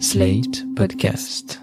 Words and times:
Slate 0.00 0.64
Podcast. 0.74 1.60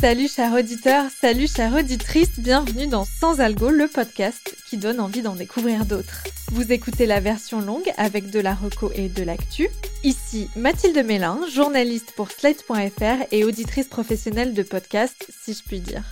Salut 0.00 0.28
chers 0.28 0.52
auditeurs, 0.52 1.04
salut 1.10 1.46
chères 1.46 1.74
auditrices, 1.74 2.38
bienvenue 2.38 2.88
dans 2.88 3.04
Sans 3.04 3.40
Algo, 3.40 3.70
le 3.70 3.86
podcast 3.86 4.56
qui 4.68 4.76
donne 4.78 4.98
envie 5.00 5.22
d'en 5.22 5.36
découvrir 5.36 5.86
d'autres. 5.86 6.24
Vous 6.50 6.72
écoutez 6.72 7.06
la 7.06 7.20
version 7.20 7.60
longue 7.60 7.92
avec 7.96 8.30
de 8.30 8.40
la 8.40 8.54
reco 8.54 8.90
et 8.94 9.08
de 9.08 9.22
l'actu. 9.22 9.68
Ici 10.02 10.48
Mathilde 10.56 11.04
Mélin, 11.06 11.40
journaliste 11.52 12.12
pour 12.16 12.30
Slate.fr 12.32 13.26
et 13.30 13.44
auditrice 13.44 13.88
professionnelle 13.88 14.54
de 14.54 14.62
podcast, 14.62 15.26
si 15.30 15.54
je 15.54 15.62
puis 15.62 15.80
dire. 15.80 16.02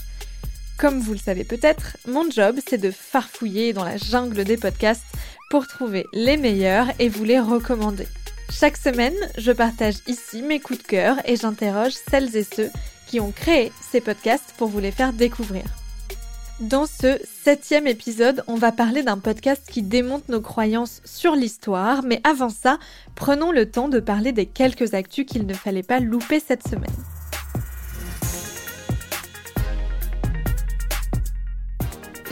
Comme 0.76 0.98
vous 0.98 1.12
le 1.12 1.18
savez 1.18 1.44
peut-être, 1.44 1.96
mon 2.08 2.28
job 2.30 2.58
c'est 2.68 2.78
de 2.78 2.90
farfouiller 2.90 3.72
dans 3.72 3.84
la 3.84 3.96
jungle 3.96 4.44
des 4.44 4.56
podcasts 4.56 5.04
pour 5.50 5.66
trouver 5.66 6.06
les 6.12 6.36
meilleurs 6.36 6.88
et 6.98 7.08
vous 7.08 7.24
les 7.24 7.40
recommander. 7.40 8.06
Chaque 8.50 8.76
semaine, 8.76 9.14
je 9.36 9.52
partage 9.52 9.96
ici 10.06 10.42
mes 10.42 10.60
coups 10.60 10.80
de 10.82 10.86
cœur 10.86 11.16
et 11.24 11.36
j'interroge 11.36 11.94
celles 12.08 12.36
et 12.36 12.44
ceux 12.44 12.70
qui 13.06 13.20
ont 13.20 13.32
créé 13.32 13.72
ces 13.80 14.00
podcasts 14.00 14.54
pour 14.56 14.68
vous 14.68 14.80
les 14.80 14.92
faire 14.92 15.12
découvrir. 15.12 15.64
Dans 16.60 16.86
ce 16.86 17.18
septième 17.42 17.88
épisode, 17.88 18.44
on 18.46 18.54
va 18.54 18.70
parler 18.70 19.02
d'un 19.02 19.18
podcast 19.18 19.68
qui 19.68 19.82
démonte 19.82 20.28
nos 20.28 20.40
croyances 20.40 21.00
sur 21.04 21.34
l'histoire, 21.34 22.04
mais 22.04 22.20
avant 22.22 22.48
ça, 22.48 22.78
prenons 23.16 23.50
le 23.50 23.68
temps 23.68 23.88
de 23.88 23.98
parler 23.98 24.30
des 24.30 24.46
quelques 24.46 24.94
actus 24.94 25.26
qu'il 25.26 25.46
ne 25.46 25.54
fallait 25.54 25.82
pas 25.82 25.98
louper 25.98 26.38
cette 26.38 26.66
semaine. 26.66 26.94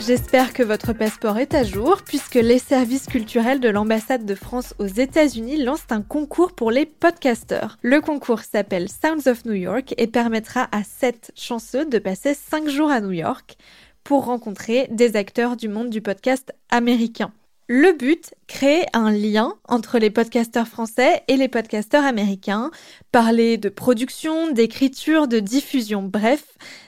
J'espère 0.05 0.51
que 0.51 0.63
votre 0.63 0.91
passeport 0.91 1.37
est 1.37 1.53
à 1.53 1.63
jour 1.63 2.01
puisque 2.05 2.35
les 2.35 2.59
services 2.59 3.05
culturels 3.05 3.61
de 3.61 3.69
l'ambassade 3.69 4.25
de 4.25 4.35
France 4.35 4.73
aux 4.77 4.87
États-Unis 4.87 5.63
lancent 5.63 5.91
un 5.91 6.01
concours 6.01 6.51
pour 6.51 6.71
les 6.71 6.85
podcasteurs. 6.85 7.77
Le 7.83 8.01
concours 8.01 8.41
s'appelle 8.41 8.89
Sounds 8.89 9.29
of 9.29 9.45
New 9.45 9.53
York 9.53 9.93
et 9.97 10.07
permettra 10.07 10.67
à 10.73 10.83
7 10.83 11.31
chanceux 11.37 11.85
de 11.85 11.99
passer 11.99 12.33
5 12.33 12.67
jours 12.67 12.91
à 12.91 12.99
New 12.99 13.11
York 13.11 13.55
pour 14.03 14.25
rencontrer 14.25 14.89
des 14.91 15.15
acteurs 15.15 15.55
du 15.55 15.69
monde 15.69 15.89
du 15.89 16.01
podcast 16.01 16.51
américain. 16.69 17.31
Le 17.67 17.93
but, 17.93 18.33
créer 18.47 18.83
un 18.91 19.09
lien 19.09 19.53
entre 19.69 19.97
les 19.97 20.09
podcasteurs 20.09 20.67
français 20.67 21.23
et 21.29 21.37
les 21.37 21.47
podcasteurs 21.47 22.03
américains, 22.03 22.71
parler 23.13 23.55
de 23.55 23.69
production, 23.69 24.51
d'écriture, 24.51 25.29
de 25.29 25.39
diffusion, 25.39 26.03
bref, 26.03 26.43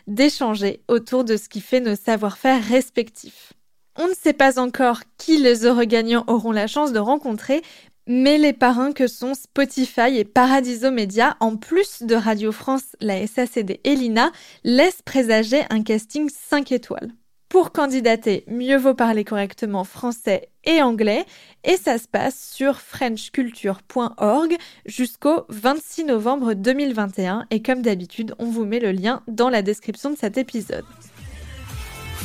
d'échanger 0.08 0.82
autour 0.90 1.24
de 1.24 1.38
ce 1.38 1.48
qui 1.48 1.62
fait 1.62 1.80
nos 1.80 1.96
savoir-faire 1.96 2.62
respectifs. 2.62 3.54
On 3.98 4.10
ne 4.10 4.14
sait 4.14 4.34
pas 4.34 4.60
encore 4.60 5.00
qui 5.18 5.38
les 5.38 5.66
heureux 5.66 5.86
gagnants 5.86 6.26
auront 6.28 6.52
la 6.52 6.68
chance 6.68 6.92
de 6.92 7.00
rencontrer, 7.00 7.62
mais 8.06 8.38
les 8.38 8.52
parrains 8.52 8.92
que 8.92 9.08
sont 9.08 9.34
Spotify 9.34 10.18
et 10.18 10.26
Paradiso 10.26 10.92
Media, 10.92 11.38
en 11.40 11.56
plus 11.56 12.04
de 12.04 12.16
Radio 12.16 12.52
France, 12.52 12.98
la 13.00 13.26
SACD 13.26 13.80
et 13.86 13.96
l'INA, 13.96 14.34
laissent 14.66 15.02
présager 15.04 15.64
un 15.70 15.84
casting 15.84 16.30
5 16.30 16.74
étoiles. 16.74 17.14
Pour 17.56 17.72
candidater, 17.72 18.44
mieux 18.50 18.76
vaut 18.76 18.96
parler 18.96 19.24
correctement 19.24 19.86
français 19.86 20.50
et 20.66 20.82
anglais 20.82 21.24
et 21.64 21.78
ça 21.78 21.98
se 21.98 22.06
passe 22.06 22.52
sur 22.54 22.82
frenchculture.org 22.82 24.58
jusqu'au 24.86 25.46
26 25.48 26.04
novembre 26.04 26.54
2021 26.54 27.46
et 27.52 27.62
comme 27.62 27.82
d'habitude, 27.82 28.36
on 28.40 28.48
vous 28.48 28.66
met 28.66 28.82
le 28.82 28.92
lien 28.92 29.24
dans 29.30 29.48
la 29.48 29.62
description 29.62 30.10
de 30.10 30.18
cet 30.18 30.38
épisode. 30.38 30.84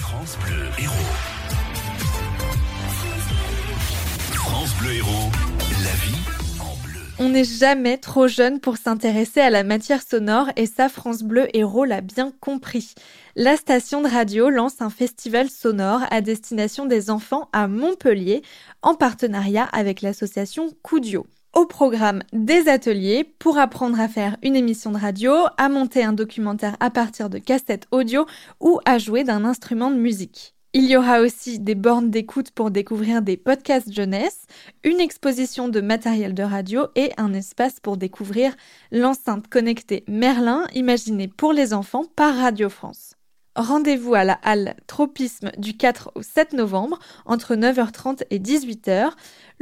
France 0.00 0.36
Bleu 0.44 0.64
Héros. 0.82 0.94
France 4.34 4.74
Bleu 4.80 4.94
Héros, 4.94 5.30
On 7.22 7.28
n'est 7.28 7.44
jamais 7.44 7.98
trop 7.98 8.28
jeune 8.28 8.60
pour 8.60 8.78
s'intéresser 8.78 9.40
à 9.40 9.50
la 9.50 9.62
matière 9.62 10.00
sonore 10.00 10.46
et 10.56 10.64
ça 10.64 10.88
France 10.88 11.22
Bleu 11.22 11.54
Héros 11.54 11.84
l'a 11.84 12.00
bien 12.00 12.32
compris. 12.40 12.94
La 13.36 13.58
station 13.58 14.00
de 14.00 14.08
radio 14.08 14.48
lance 14.48 14.80
un 14.80 14.88
festival 14.88 15.50
sonore 15.50 16.00
à 16.10 16.22
destination 16.22 16.86
des 16.86 17.10
enfants 17.10 17.50
à 17.52 17.68
Montpellier 17.68 18.40
en 18.80 18.94
partenariat 18.94 19.64
avec 19.64 20.00
l'association 20.00 20.70
Coudio. 20.82 21.26
Au 21.52 21.66
programme 21.66 22.22
des 22.32 22.68
ateliers 22.68 23.24
pour 23.38 23.58
apprendre 23.58 24.00
à 24.00 24.08
faire 24.08 24.38
une 24.42 24.56
émission 24.56 24.90
de 24.90 24.98
radio, 24.98 25.34
à 25.58 25.68
monter 25.68 26.02
un 26.02 26.14
documentaire 26.14 26.78
à 26.80 26.88
partir 26.88 27.28
de 27.28 27.36
cassettes 27.36 27.86
audio 27.90 28.24
ou 28.60 28.80
à 28.86 28.96
jouer 28.96 29.24
d'un 29.24 29.44
instrument 29.44 29.90
de 29.90 29.96
musique. 29.96 30.54
Il 30.72 30.88
y 30.88 30.96
aura 30.96 31.20
aussi 31.20 31.58
des 31.58 31.74
bornes 31.74 32.10
d'écoute 32.10 32.52
pour 32.52 32.70
découvrir 32.70 33.22
des 33.22 33.36
podcasts 33.36 33.92
jeunesse, 33.92 34.46
une 34.84 35.00
exposition 35.00 35.68
de 35.68 35.80
matériel 35.80 36.32
de 36.32 36.44
radio 36.44 36.86
et 36.94 37.10
un 37.16 37.32
espace 37.34 37.80
pour 37.80 37.96
découvrir 37.96 38.54
l'enceinte 38.92 39.48
connectée 39.48 40.04
Merlin 40.06 40.68
imaginée 40.72 41.26
pour 41.26 41.52
les 41.52 41.74
enfants 41.74 42.04
par 42.14 42.36
Radio 42.36 42.68
France. 42.68 43.16
Rendez-vous 43.56 44.14
à 44.14 44.22
la 44.22 44.38
halle 44.44 44.76
Tropisme 44.86 45.50
du 45.58 45.76
4 45.76 46.12
au 46.14 46.22
7 46.22 46.52
novembre 46.52 47.00
entre 47.26 47.56
9h30 47.56 48.22
et 48.30 48.38
18h. 48.38 49.10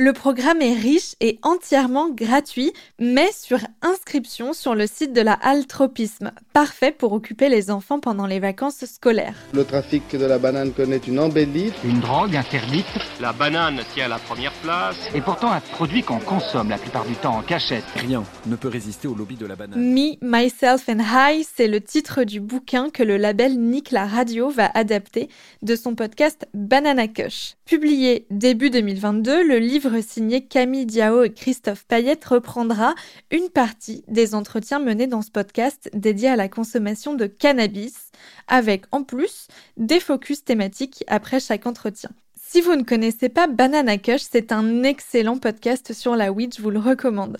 Le 0.00 0.12
programme 0.12 0.62
est 0.62 0.75
riche 0.75 1.16
et 1.20 1.41
entièrement 1.42 2.09
gratuit, 2.09 2.72
mais 3.00 3.31
sur 3.32 3.59
inscription 3.82 4.53
sur 4.53 4.76
le 4.76 4.86
site 4.86 5.12
de 5.12 5.20
la 5.20 5.32
halle 5.32 5.66
Tropisme. 5.66 6.31
Parfait 6.53 6.92
pour 6.92 7.12
occuper 7.14 7.48
les 7.48 7.69
enfants 7.72 7.98
pendant 7.98 8.26
les 8.26 8.38
vacances 8.38 8.84
scolaires. 8.84 9.34
Le 9.53 9.64
trafic 9.64 10.04
de 10.14 10.25
la 10.25 10.38
banane 10.38 10.70
connaît 10.70 10.98
une 10.98 11.19
embellie. 11.19 11.72
Une 11.84 11.98
drogue 11.98 12.37
interdite 12.37 12.87
La 13.20 13.32
banane 13.32 13.81
tient 13.92 14.06
la 14.06 14.20
première 14.20 14.53
place. 14.62 14.94
et 15.16 15.20
pourtant 15.20 15.50
un 15.50 15.58
produit 15.58 16.04
qu'on 16.04 16.20
consomme 16.20 16.69
la 16.70 16.78
plupart 16.78 17.04
du 17.04 17.14
temps 17.14 17.34
en 17.37 17.42
cachette. 17.42 17.82
Rien 17.97 18.22
ne 18.47 18.54
peut 18.54 18.69
résister 18.69 19.08
au 19.08 19.16
lobby 19.16 19.34
de 19.34 19.47
la 19.47 19.56
banane. 19.56 19.81
Me, 19.81 20.14
Myself 20.22 20.88
and 20.88 21.00
High, 21.00 21.44
c'est 21.56 21.66
le 21.66 21.81
titre 21.81 22.22
du 22.22 22.38
bouquin 22.38 22.91
que 22.91 23.03
le 23.03 23.16
label 23.16 23.58
Nick 23.58 23.91
la 23.91 24.06
Radio 24.06 24.48
va 24.48 24.70
adapter 24.75 25.28
de 25.62 25.75
son 25.75 25.97
podcast 25.97 26.47
Banana 26.54 27.08
Kush. 27.08 27.54
Publié 27.64 28.26
début 28.31 28.70
2022, 28.70 29.42
le 29.42 29.58
livre 29.58 29.88
signé 30.03 30.44
Camille 30.47 30.87
Diao 30.87 31.22
et 31.25 31.32
Christophe 31.32 31.84
Payette 31.87 32.25
reprendra 32.25 32.94
une 33.31 33.49
partie 33.49 34.04
des 34.09 34.34
entretiens 34.34 34.78
menés 34.78 35.06
dans 35.06 35.22
ce 35.22 35.31
podcast 35.31 35.91
dédié 35.93 36.28
à 36.28 36.37
la 36.37 36.49
consommation 36.49 37.15
de 37.15 37.26
cannabis, 37.26 38.10
avec 38.47 38.84
en 38.93 39.03
plus 39.03 39.49
des 39.76 40.00
focus 40.00 40.44
thématiques 40.44 41.04
après 41.06 41.41
chaque 41.41 41.66
entretien. 41.66 42.10
Si 42.37 42.60
vous 42.60 42.76
ne 42.76 42.82
connaissez 42.82 43.28
pas 43.28 43.47
Banana 43.47 43.99
Kush, 43.99 44.22
c'est 44.31 44.53
un 44.53 44.82
excellent 44.82 45.38
podcast 45.38 45.93
sur 45.93 46.16
la 46.16 46.32
weed, 46.32 46.55
je 46.56 46.62
vous 46.62 46.70
le 46.70 46.78
recommande. 46.78 47.38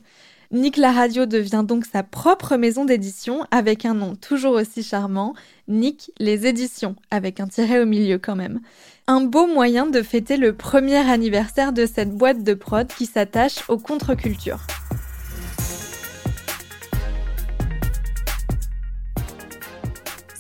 Nick 0.51 0.79
la 0.79 0.93
Radio 0.93 1.27
devient 1.27 1.63
donc 1.63 1.85
sa 1.85 2.03
propre 2.03 2.57
maison 2.57 2.87
d'édition 2.87 3.45
avec 3.51 3.85
un 3.85 3.93
nom 3.93 4.15
toujours 4.15 4.55
aussi 4.55 4.83
charmant, 4.83 5.35
Nick 5.69 6.11
les 6.19 6.47
éditions, 6.47 6.97
avec 7.11 7.39
un 7.39 7.47
tiret 7.47 7.83
au 7.83 7.85
milieu 7.85 8.17
quand 8.17 8.35
même. 8.35 8.61
Un 9.07 9.21
beau 9.21 9.47
moyen 9.47 9.85
de 9.85 10.01
fêter 10.01 10.39
le 10.39 10.55
premier 10.55 10.97
anniversaire 10.97 11.75
de 11.75 11.85
cette 11.85 12.13
boîte 12.17 12.45
de 12.45 12.55
prod 12.55 12.87
qui 12.87 13.05
s'attache 13.05 13.69
aux 13.69 13.77
contre-cultures. 13.77 14.67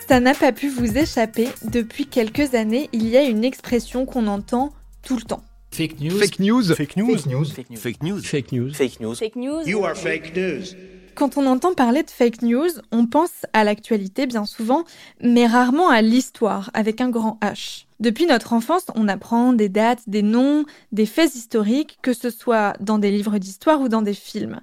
Ça 0.08 0.20
n'a 0.20 0.32
pas 0.32 0.52
pu 0.52 0.70
vous 0.70 0.96
échapper, 0.96 1.50
depuis 1.64 2.06
quelques 2.06 2.54
années, 2.54 2.88
il 2.94 3.06
y 3.08 3.18
a 3.18 3.24
une 3.24 3.44
expression 3.44 4.06
qu'on 4.06 4.26
entend 4.26 4.72
tout 5.02 5.16
le 5.16 5.22
temps. 5.22 5.42
Fake 5.78 6.00
news. 6.00 6.18
Fake 6.18 6.40
news. 6.40 6.74
Fake 6.74 6.96
news. 6.96 7.52
Fake 7.52 7.70
news. 8.02 8.20
Fake 8.20 8.50
news. 8.50 9.14
Fake 9.14 9.36
news. 9.36 9.64
You 9.64 9.84
are 9.84 9.94
fake 9.94 10.34
news. 10.34 10.74
Quand 11.14 11.36
on 11.36 11.46
entend 11.46 11.72
parler 11.72 12.02
de 12.02 12.10
fake 12.10 12.42
news, 12.42 12.70
on 12.90 13.06
pense 13.06 13.46
à 13.52 13.62
l'actualité 13.62 14.26
bien 14.26 14.44
souvent, 14.44 14.82
mais 15.20 15.46
rarement 15.46 15.88
à 15.88 16.02
l'histoire 16.02 16.72
avec 16.74 17.00
un 17.00 17.10
grand 17.10 17.38
H. 17.42 17.84
Depuis 18.00 18.26
notre 18.26 18.54
enfance, 18.54 18.86
on 18.96 19.06
apprend 19.06 19.52
des 19.52 19.68
dates, 19.68 20.02
des 20.08 20.22
noms, 20.22 20.64
des 20.90 21.06
faits 21.06 21.36
historiques, 21.36 22.00
que 22.02 22.12
ce 22.12 22.30
soit 22.30 22.72
dans 22.80 22.98
des 22.98 23.12
livres 23.12 23.38
d'histoire 23.38 23.80
ou 23.80 23.88
dans 23.88 24.02
des 24.02 24.14
films. 24.14 24.60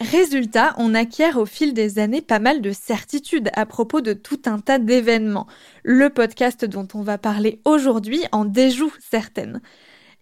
Résultat, 0.00 0.74
on 0.76 0.92
acquiert 0.92 1.36
au 1.36 1.46
fil 1.46 1.72
des 1.72 2.00
années 2.00 2.20
pas 2.20 2.40
mal 2.40 2.62
de 2.62 2.72
certitudes 2.72 3.50
à 3.54 3.64
propos 3.64 4.00
de 4.00 4.12
tout 4.12 4.42
un 4.46 4.58
tas 4.58 4.80
d'événements. 4.80 5.46
Le 5.84 6.10
podcast 6.10 6.64
dont 6.64 6.88
on 6.94 7.02
va 7.02 7.16
parler 7.16 7.60
aujourd'hui 7.64 8.24
en 8.32 8.44
déjoue 8.44 8.92
certaines. 8.98 9.60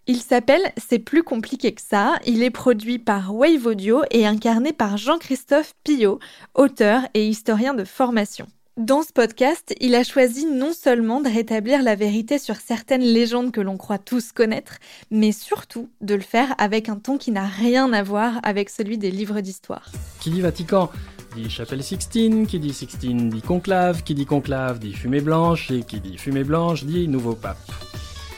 Il 0.07 0.17
s'appelle 0.17 0.71
C'est 0.77 0.99
plus 0.99 1.23
compliqué 1.23 1.73
que 1.73 1.81
ça. 1.81 2.19
Il 2.25 2.41
est 2.41 2.49
produit 2.49 2.97
par 2.97 3.35
Wave 3.35 3.67
Audio 3.67 4.01
et 4.09 4.25
incarné 4.25 4.73
par 4.73 4.97
Jean-Christophe 4.97 5.73
Pillot, 5.83 6.19
auteur 6.55 7.03
et 7.13 7.27
historien 7.27 7.75
de 7.75 7.83
formation. 7.83 8.47
Dans 8.77 9.03
ce 9.03 9.13
podcast, 9.13 9.75
il 9.79 9.93
a 9.93 10.03
choisi 10.03 10.45
non 10.47 10.73
seulement 10.73 11.21
de 11.21 11.29
rétablir 11.29 11.83
la 11.83 11.95
vérité 11.95 12.39
sur 12.39 12.55
certaines 12.55 13.03
légendes 13.03 13.51
que 13.51 13.61
l'on 13.61 13.77
croit 13.77 13.99
tous 13.99 14.31
connaître, 14.31 14.77
mais 15.11 15.31
surtout 15.31 15.89
de 15.99 16.15
le 16.15 16.21
faire 16.21 16.55
avec 16.57 16.89
un 16.89 16.95
ton 16.95 17.17
qui 17.19 17.31
n'a 17.31 17.45
rien 17.45 17.93
à 17.93 18.01
voir 18.01 18.39
avec 18.41 18.69
celui 18.69 18.97
des 18.97 19.11
livres 19.11 19.41
d'histoire. 19.41 19.91
Qui 20.19 20.31
dit 20.31 20.41
Vatican 20.41 20.89
dit 21.35 21.49
chapelle 21.49 21.83
Sixtine, 21.83 22.47
qui 22.47 22.59
dit 22.59 22.73
Sixtine 22.73 23.29
dit 23.29 23.41
conclave, 23.41 24.03
qui 24.03 24.15
dit 24.15 24.25
conclave 24.25 24.79
dit 24.79 24.93
fumée 24.93 25.21
blanche, 25.21 25.69
et 25.69 25.83
qui 25.83 25.99
dit 25.99 26.17
fumée 26.17 26.43
blanche 26.43 26.83
dit 26.85 27.07
nouveau 27.07 27.35
pape. 27.35 27.71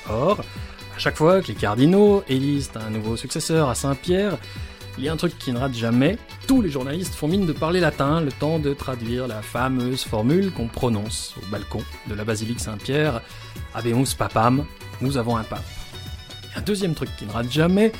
Or, 0.09 0.41
À 0.95 0.99
chaque 0.99 1.17
fois 1.17 1.41
que 1.41 1.47
les 1.47 1.55
cardinaux 1.55 2.23
élisent 2.29 2.71
un 2.75 2.91
nouveau 2.91 3.17
successeur 3.17 3.69
à 3.69 3.75
Saint-Pierre, 3.75 4.37
il 4.97 5.03
y 5.03 5.09
a 5.09 5.13
un 5.13 5.17
truc 5.17 5.37
qui 5.39 5.51
ne 5.51 5.57
rate 5.57 5.73
jamais. 5.73 6.17
Tous 6.47 6.61
les 6.61 6.69
journalistes 6.69 7.15
font 7.15 7.27
mine 7.27 7.47
de 7.47 7.51
parler 7.51 7.79
latin, 7.79 8.21
le 8.21 8.31
temps 8.31 8.59
de 8.59 8.73
traduire 8.73 9.27
la 9.27 9.41
fameuse 9.41 10.03
formule 10.03 10.51
qu'on 10.51 10.67
prononce 10.67 11.33
au 11.41 11.51
balcon 11.51 11.81
de 12.07 12.13
la 12.13 12.23
basilique 12.23 12.59
Saint-Pierre 12.59 13.21
Habemus 13.73 14.13
papam, 14.15 14.65
nous 15.01 15.17
avons 15.17 15.35
un 15.35 15.43
pape. 15.43 15.63
Et 16.53 16.59
un 16.59 16.61
deuxième 16.61 16.93
truc 16.93 17.09
qui 17.17 17.25
ne 17.25 17.31
rate 17.31 17.51
jamais, 17.51 17.91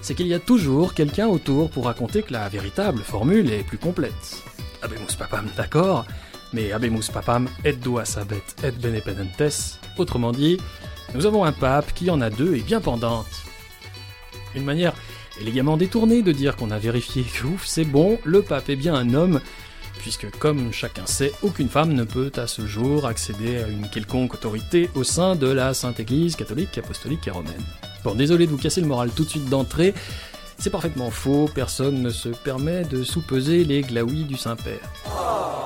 c'est 0.00 0.14
qu'il 0.14 0.28
y 0.28 0.34
a 0.34 0.38
toujours 0.38 0.94
quelqu'un 0.94 1.26
autour 1.26 1.68
pour 1.68 1.86
raconter 1.86 2.22
que 2.22 2.32
la 2.32 2.48
véritable 2.48 3.00
formule 3.00 3.50
est 3.50 3.64
plus 3.64 3.78
complète. 3.78 4.44
Habemus 4.82 5.16
papam, 5.18 5.48
d'accord, 5.56 6.06
mais 6.56 6.72
Habemus 6.72 7.10
papam 7.12 7.48
et 7.66 7.74
dua 7.74 8.06
sabet 8.06 8.42
et 8.64 8.70
benependentes, 8.70 9.78
autrement 9.98 10.32
dit, 10.32 10.56
nous 11.14 11.26
avons 11.26 11.44
un 11.44 11.52
pape 11.52 11.92
qui 11.92 12.10
en 12.10 12.22
a 12.22 12.30
deux 12.30 12.56
et 12.56 12.62
bien 12.62 12.80
pendante. 12.80 13.26
Une 14.54 14.64
manière 14.64 14.94
élégamment 15.38 15.76
détournée 15.76 16.22
de 16.22 16.32
dire 16.32 16.56
qu'on 16.56 16.70
a 16.70 16.78
vérifié 16.78 17.24
que 17.24 17.46
ouf, 17.46 17.66
c'est 17.66 17.84
bon, 17.84 18.18
le 18.24 18.40
pape 18.40 18.70
est 18.70 18.76
bien 18.76 18.94
un 18.94 19.12
homme, 19.12 19.42
puisque 19.98 20.30
comme 20.38 20.72
chacun 20.72 21.04
sait, 21.04 21.32
aucune 21.42 21.68
femme 21.68 21.92
ne 21.92 22.04
peut 22.04 22.32
à 22.36 22.46
ce 22.46 22.66
jour 22.66 23.04
accéder 23.04 23.58
à 23.58 23.68
une 23.68 23.90
quelconque 23.90 24.32
autorité 24.32 24.88
au 24.94 25.04
sein 25.04 25.36
de 25.36 25.48
la 25.48 25.74
Sainte 25.74 26.00
Église 26.00 26.36
catholique, 26.36 26.78
apostolique 26.78 27.28
et 27.28 27.32
romaine. 27.32 27.52
Bon, 28.02 28.14
désolé 28.14 28.46
de 28.46 28.50
vous 28.50 28.56
casser 28.56 28.80
le 28.80 28.86
moral 28.86 29.10
tout 29.10 29.24
de 29.24 29.28
suite 29.28 29.50
d'entrée, 29.50 29.92
c'est 30.56 30.70
parfaitement 30.70 31.10
faux, 31.10 31.50
personne 31.54 32.00
ne 32.00 32.08
se 32.08 32.30
permet 32.30 32.84
de 32.84 33.02
sous-peser 33.02 33.64
les 33.64 33.82
glaouis 33.82 34.24
du 34.24 34.38
Saint-Père. 34.38 35.65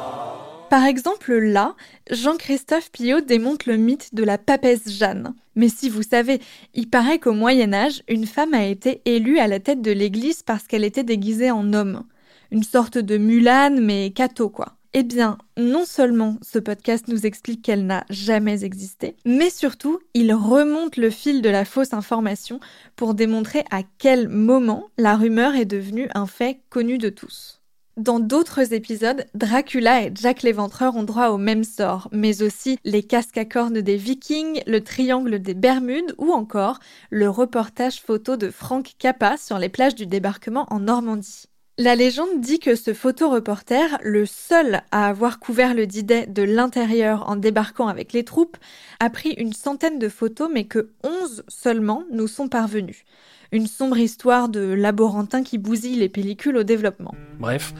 Par 0.70 0.84
exemple, 0.84 1.34
là, 1.34 1.74
Jean-Christophe 2.12 2.92
Pillot 2.92 3.22
démonte 3.22 3.66
le 3.66 3.76
mythe 3.76 4.14
de 4.14 4.22
la 4.22 4.38
papesse 4.38 4.88
Jeanne. 4.88 5.34
Mais 5.56 5.68
si 5.68 5.88
vous 5.88 6.04
savez, 6.04 6.40
il 6.74 6.88
paraît 6.88 7.18
qu'au 7.18 7.32
Moyen 7.32 7.72
Âge, 7.72 8.04
une 8.08 8.24
femme 8.24 8.54
a 8.54 8.64
été 8.64 9.02
élue 9.04 9.40
à 9.40 9.48
la 9.48 9.58
tête 9.58 9.82
de 9.82 9.90
l'Église 9.90 10.44
parce 10.44 10.68
qu'elle 10.68 10.84
était 10.84 11.02
déguisée 11.02 11.50
en 11.50 11.72
homme. 11.72 12.04
Une 12.52 12.62
sorte 12.62 12.98
de 12.98 13.18
Mulane, 13.18 13.80
mais 13.80 14.10
catho 14.10 14.48
quoi. 14.48 14.76
Eh 14.92 15.02
bien, 15.02 15.38
non 15.56 15.84
seulement 15.84 16.36
ce 16.40 16.60
podcast 16.60 17.08
nous 17.08 17.26
explique 17.26 17.62
qu'elle 17.62 17.86
n'a 17.86 18.04
jamais 18.08 18.62
existé, 18.62 19.16
mais 19.24 19.50
surtout, 19.50 19.98
il 20.14 20.32
remonte 20.32 20.96
le 20.96 21.10
fil 21.10 21.42
de 21.42 21.48
la 21.48 21.64
fausse 21.64 21.94
information 21.94 22.60
pour 22.94 23.14
démontrer 23.14 23.64
à 23.72 23.82
quel 23.98 24.28
moment 24.28 24.88
la 24.98 25.16
rumeur 25.16 25.56
est 25.56 25.64
devenue 25.64 26.08
un 26.14 26.26
fait 26.26 26.60
connu 26.70 26.98
de 26.98 27.08
tous. 27.08 27.59
Dans 27.96 28.20
d'autres 28.20 28.72
épisodes, 28.72 29.26
Dracula 29.34 30.04
et 30.04 30.12
Jack 30.14 30.42
l'Éventreur 30.42 30.96
ont 30.96 31.02
droit 31.02 31.28
au 31.28 31.38
même 31.38 31.64
sort, 31.64 32.08
mais 32.12 32.40
aussi 32.42 32.78
les 32.84 33.02
casques 33.02 33.36
à 33.36 33.44
cornes 33.44 33.80
des 33.80 33.96
Vikings, 33.96 34.62
le 34.66 34.82
triangle 34.82 35.40
des 35.40 35.54
Bermudes 35.54 36.14
ou 36.16 36.32
encore 36.32 36.78
le 37.10 37.28
reportage 37.28 38.00
photo 38.00 38.36
de 38.36 38.50
Frank 38.50 38.92
Cappa 38.98 39.36
sur 39.36 39.58
les 39.58 39.68
plages 39.68 39.96
du 39.96 40.06
débarquement 40.06 40.66
en 40.70 40.80
Normandie. 40.80 41.49
La 41.82 41.94
légende 41.94 42.42
dit 42.42 42.58
que 42.58 42.74
ce 42.74 42.92
photoreporter, 42.92 43.96
le 44.02 44.26
seul 44.26 44.82
à 44.92 45.08
avoir 45.08 45.40
couvert 45.40 45.72
le 45.72 45.86
D-Day 45.86 46.26
de 46.26 46.42
l'intérieur 46.42 47.26
en 47.26 47.36
débarquant 47.36 47.88
avec 47.88 48.12
les 48.12 48.22
troupes, 48.22 48.58
a 49.00 49.08
pris 49.08 49.30
une 49.30 49.54
centaine 49.54 49.98
de 49.98 50.10
photos 50.10 50.50
mais 50.52 50.64
que 50.64 50.90
11 51.04 51.42
seulement 51.48 52.04
nous 52.12 52.26
sont 52.26 52.48
parvenus 52.48 53.04
une 53.50 53.66
sombre 53.66 53.96
histoire 53.96 54.50
de 54.50 54.60
laborantin 54.60 55.42
qui 55.42 55.56
bousille 55.56 55.96
les 55.96 56.10
pellicules 56.10 56.58
au 56.58 56.64
développement. 56.64 57.14
Bref, 57.38 57.72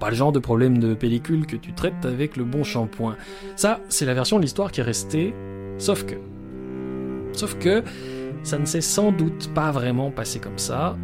pas 0.00 0.10
le 0.10 0.16
genre 0.16 0.32
de 0.32 0.40
problème 0.40 0.78
de 0.78 0.92
pellicule 0.92 1.46
que 1.46 1.54
tu 1.54 1.72
traites 1.74 2.04
avec 2.04 2.36
le 2.36 2.42
bon 2.42 2.64
shampoing. 2.64 3.16
Ça, 3.54 3.80
c'est 3.88 4.04
la 4.04 4.14
version 4.14 4.38
de 4.38 4.42
l'histoire 4.42 4.72
qui 4.72 4.80
est 4.80 4.84
restée, 4.84 5.32
sauf 5.78 6.04
que... 6.04 6.16
Sauf 7.32 7.56
que, 7.58 7.84
ça 8.42 8.58
ne 8.58 8.66
s'est 8.66 8.80
sans 8.80 9.12
doute 9.12 9.54
pas 9.54 9.70
vraiment 9.70 10.10
passé 10.10 10.40
comme 10.40 10.58
ça, 10.58 10.96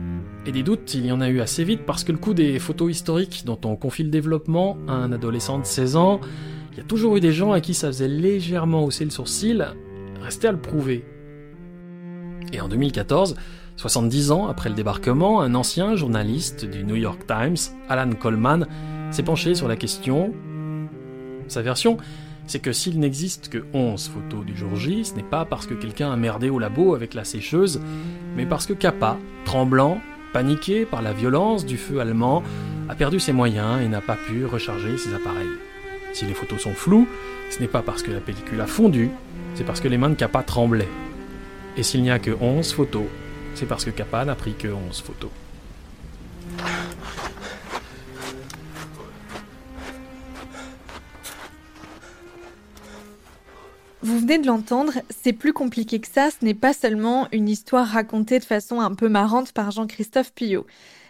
et 0.47 0.53
des 0.53 0.63
doutes, 0.63 0.95
il 0.95 1.05
y 1.05 1.13
en 1.13 1.21
a 1.21 1.29
eu 1.29 1.41
assez 1.41 1.65
vite 1.65 1.83
parce 1.85 2.03
que 2.03 2.13
le 2.13 2.19
coup 2.19 2.33
des 2.33 2.59
photos 2.59 2.91
historiques 2.91 3.43
dont 3.45 3.59
on 3.65 3.77
confie 3.77 4.03
le 4.03 4.11
développement 4.11 4.79
à 4.89 4.93
un 4.93 5.13
adolescent 5.13 5.59
de 5.59 5.67
16 5.67 5.97
ans, 5.97 6.21
il 6.73 6.79
y 6.79 6.81
a 6.81 6.85
toujours 6.85 7.17
eu 7.17 7.21
des 7.21 7.33
gens 7.33 7.53
à 7.53 7.61
qui 7.61 7.75
ça 7.75 7.89
faisait 7.89 8.09
légèrement 8.09 8.85
hausser 8.85 9.05
le 9.05 9.11
sourcil, 9.11 9.67
restait 10.23 10.49
à 10.49 10.53
le 10.53 10.61
prouver. 10.61 11.05
Et 12.53 12.61
en 12.61 12.69
2014, 12.69 13.37
70 13.77 14.31
ans 14.31 14.49
après 14.49 14.71
le 14.71 14.75
débarquement, 14.75 15.43
un 15.43 15.55
ancien 15.55 15.95
journaliste 15.95 16.65
du 16.65 16.85
New 16.85 16.97
York 16.97 17.27
Times, 17.27 17.57
Alan 17.89 18.11
Coleman, 18.13 18.67
s'est 19.11 19.23
penché 19.23 19.55
sur 19.55 19.69
la 19.69 19.77
question. 19.77 20.33
Sa 21.49 21.63
version, 21.63 21.99
c'est 22.47 22.61
que 22.61 22.73
s'il 22.73 22.99
n'existe 22.99 23.49
que 23.49 23.65
11 23.75 24.09
photos 24.09 24.45
du 24.45 24.57
jour 24.57 24.75
J, 24.75 25.05
ce 25.05 25.15
n'est 25.15 25.23
pas 25.23 25.45
parce 25.45 25.67
que 25.67 25.75
quelqu'un 25.75 26.11
a 26.11 26.17
merdé 26.17 26.49
au 26.49 26.59
labo 26.59 26.95
avec 26.95 27.15
la 27.15 27.25
sécheuse, 27.25 27.81
mais 28.37 28.47
parce 28.47 28.67
que 28.67 28.73
Kappa, 28.73 29.19
tremblant, 29.45 30.01
paniqué 30.33 30.85
par 30.85 31.03
la 31.03 31.13
violence 31.13 31.67
du 31.67 31.77
feu 31.77 32.01
allemand, 32.01 32.43
a 32.89 32.95
perdu 32.95 33.21
ses 33.21 33.33
moyens 33.33 33.81
et 33.83 33.89
n'a 33.89 34.01
pas 34.01 34.17
pu 34.17 34.45
recharger 34.45 34.99
ses 34.99 35.15
appareils. 35.15 35.47
Si 36.13 36.25
les 36.25 36.35
photos 36.35 36.61
sont 36.61 36.75
floues, 36.75 37.09
ce 37.51 37.61
n'est 37.61 37.69
pas 37.69 37.83
parce 37.83 38.03
que 38.03 38.11
la 38.11 38.21
pellicule 38.21 38.61
a 38.61 38.67
fondu, 38.67 39.11
c'est 39.55 39.65
parce 39.65 39.81
que 39.81 39.89
les 39.89 39.99
mains 39.99 40.11
de 40.11 40.15
Kappa 40.15 40.43
tremblaient. 40.43 40.89
Et 41.77 41.83
s'il 41.83 42.03
n'y 42.03 42.11
a 42.11 42.19
que 42.19 42.33
11 42.41 42.73
photos, 42.73 43.05
c'est 43.55 43.67
parce 43.67 43.85
que 43.85 43.91
Kappa 43.91 44.25
n'a 44.25 44.35
pris 44.35 44.55
que 44.55 44.69
11 44.69 45.01
photos. 45.01 45.31
Vous 54.03 54.19
venez 54.19 54.39
de 54.39 54.47
l'entendre, 54.47 54.95
c'est 55.11 55.35
plus 55.35 55.53
compliqué 55.53 56.01
que 56.01 56.09
ça, 56.09 56.31
ce 56.31 56.43
n'est 56.43 56.55
pas 56.55 56.73
seulement 56.73 57.29
une 57.33 57.51
histoire 57.51 57.87
racontée 57.87 58.39
de 58.39 58.45
façon 58.45 58.81
un 58.81 58.95
peu 58.95 59.11
marrante 59.11 59.53
par 59.53 59.71
Jean-Christophe 59.71 60.33
Pillot. 60.33 60.67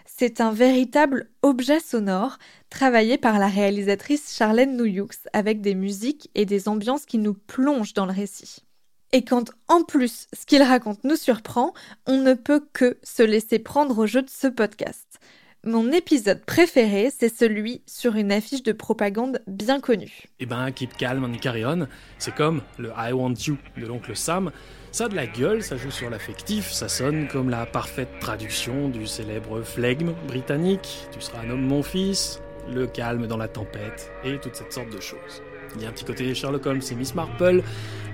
C'est 0.07 0.41
un 0.41 0.51
véritable 0.51 1.31
objet 1.43 1.79
sonore 1.79 2.39
travaillé 2.69 3.17
par 3.17 3.39
la 3.39 3.47
réalisatrice 3.47 4.35
Charlène 4.37 4.77
Nouyoux 4.77 5.09
avec 5.33 5.61
des 5.61 5.77
musiques 5.77 6.31
et 6.35 6.47
des 6.47 6.69
ambiances 6.69 7.07
qui 7.07 7.19
nous 7.19 7.35
plongent 7.35 7.95
dans 7.95 8.07
le 8.07 8.13
récit. 8.13 8.65
Et 9.13 9.25
quand 9.25 9.53
en 9.69 9.85
plus 9.85 10.27
ce 10.33 10.45
qu'il 10.45 10.63
raconte 10.63 11.05
nous 11.05 11.17
surprend, 11.17 11.73
on 12.07 12.19
ne 12.19 12.35
peut 12.35 12.65
que 12.73 12.99
se 13.05 13.23
laisser 13.23 13.61
prendre 13.61 13.99
au 13.99 14.07
jeu 14.07 14.23
de 14.23 14.31
ce 14.31 14.49
podcast. 14.49 15.21
Mon 15.67 15.93
épisode 15.93 16.43
préféré, 16.47 17.11
c'est 17.15 17.29
celui 17.29 17.83
sur 17.85 18.17
une 18.17 18.33
affiche 18.33 18.63
de 18.63 18.73
propagande 18.73 19.43
bien 19.47 19.79
connue. 19.79 20.23
Eh 20.39 20.47
ben, 20.47 20.71
Keep 20.71 20.97
Calm 20.97 21.23
and 21.23 21.37
Carry 21.37 21.67
On, 21.67 21.87
c'est 22.17 22.35
comme 22.35 22.63
le 22.79 22.89
I 22.97 23.13
Want 23.13 23.35
You 23.47 23.59
de 23.77 23.85
l'oncle 23.85 24.17
Sam. 24.17 24.53
Ça 24.91 25.05
a 25.05 25.09
de 25.09 25.15
la 25.15 25.27
gueule, 25.27 25.63
ça 25.63 25.77
joue 25.77 25.91
sur 25.91 26.09
l'affectif, 26.09 26.73
ça 26.73 26.89
sonne 26.89 27.29
comme 27.29 27.51
la 27.51 27.67
parfaite 27.67 28.09
traduction 28.21 28.89
du 28.89 29.07
célèbre 29.07 29.61
flegme 29.61 30.15
britannique. 30.27 31.07
Tu 31.13 31.21
seras 31.21 31.43
un 31.43 31.51
homme, 31.51 31.67
mon 31.67 31.83
fils, 31.83 32.41
le 32.73 32.87
calme 32.87 33.27
dans 33.27 33.37
la 33.37 33.49
tempête, 33.49 34.11
et 34.25 34.39
toute 34.39 34.55
cette 34.55 34.73
sorte 34.73 34.89
de 34.89 35.01
choses. 35.01 35.43
Il 35.77 35.83
y 35.83 35.85
a 35.85 35.91
un 35.91 35.93
petit 35.93 36.07
côté 36.07 36.35
Sherlock 36.35 36.65
Holmes 36.65 36.81
et 36.91 36.95
Miss 36.95 37.15
Marple, 37.15 37.63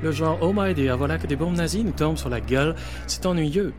le 0.02 0.10
genre 0.10 0.36
Oh 0.42 0.52
my 0.52 0.74
dear, 0.74 0.98
voilà 0.98 1.16
que 1.16 1.28
des 1.28 1.36
bombes 1.36 1.56
nazies 1.56 1.84
nous 1.84 1.92
tombent 1.92 2.18
sur 2.18 2.28
la 2.28 2.40
gueule, 2.40 2.74
c'est 3.06 3.24
ennuyeux. 3.24 3.72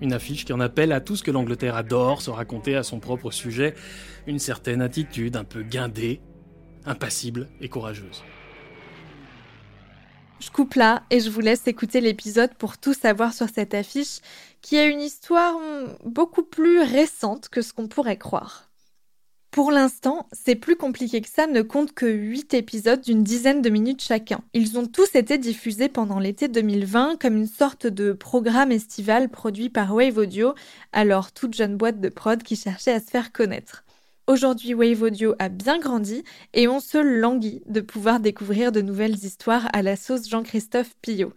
Une 0.00 0.12
affiche 0.12 0.44
qui 0.44 0.52
en 0.52 0.60
appelle 0.60 0.92
à 0.92 1.00
tout 1.00 1.16
ce 1.16 1.22
que 1.22 1.30
l'Angleterre 1.30 1.76
adore 1.76 2.22
se 2.22 2.30
raconter 2.30 2.76
à 2.76 2.82
son 2.82 3.00
propre 3.00 3.30
sujet, 3.30 3.74
une 4.26 4.38
certaine 4.38 4.80
attitude 4.80 5.36
un 5.36 5.44
peu 5.44 5.62
guindée, 5.62 6.20
impassible 6.86 7.48
et 7.60 7.68
courageuse. 7.68 8.22
Je 10.40 10.50
coupe 10.50 10.74
là 10.74 11.02
et 11.10 11.18
je 11.18 11.30
vous 11.30 11.40
laisse 11.40 11.66
écouter 11.66 12.00
l'épisode 12.00 12.54
pour 12.54 12.78
tout 12.78 12.94
savoir 12.94 13.34
sur 13.34 13.48
cette 13.48 13.74
affiche 13.74 14.20
qui 14.62 14.78
a 14.78 14.86
une 14.86 15.00
histoire 15.00 15.56
beaucoup 16.04 16.44
plus 16.44 16.80
récente 16.80 17.48
que 17.48 17.60
ce 17.60 17.72
qu'on 17.72 17.88
pourrait 17.88 18.18
croire. 18.18 18.67
Pour 19.50 19.70
l'instant, 19.72 20.28
c'est 20.32 20.54
plus 20.54 20.76
compliqué 20.76 21.20
que 21.20 21.28
ça, 21.28 21.46
ne 21.46 21.62
compte 21.62 21.92
que 21.92 22.06
8 22.06 22.52
épisodes 22.54 23.00
d'une 23.00 23.24
dizaine 23.24 23.62
de 23.62 23.70
minutes 23.70 24.02
chacun. 24.02 24.40
Ils 24.52 24.78
ont 24.78 24.86
tous 24.86 25.14
été 25.14 25.38
diffusés 25.38 25.88
pendant 25.88 26.18
l'été 26.18 26.48
2020 26.48 27.18
comme 27.20 27.36
une 27.36 27.46
sorte 27.46 27.86
de 27.86 28.12
programme 28.12 28.72
estival 28.72 29.30
produit 29.30 29.70
par 29.70 29.94
Wave 29.94 30.18
Audio, 30.18 30.54
alors 30.92 31.32
toute 31.32 31.54
jeune 31.54 31.76
boîte 31.76 32.00
de 32.00 32.10
prod 32.10 32.42
qui 32.42 32.56
cherchait 32.56 32.92
à 32.92 33.00
se 33.00 33.10
faire 33.10 33.32
connaître. 33.32 33.84
Aujourd'hui, 34.26 34.74
Wave 34.74 35.02
Audio 35.02 35.34
a 35.38 35.48
bien 35.48 35.78
grandi 35.78 36.22
et 36.52 36.68
on 36.68 36.80
se 36.80 36.98
languit 36.98 37.62
de 37.66 37.80
pouvoir 37.80 38.20
découvrir 38.20 38.70
de 38.70 38.82
nouvelles 38.82 39.24
histoires 39.24 39.68
à 39.72 39.80
la 39.80 39.96
sauce 39.96 40.28
Jean-Christophe 40.28 40.94
Pillot. 41.00 41.32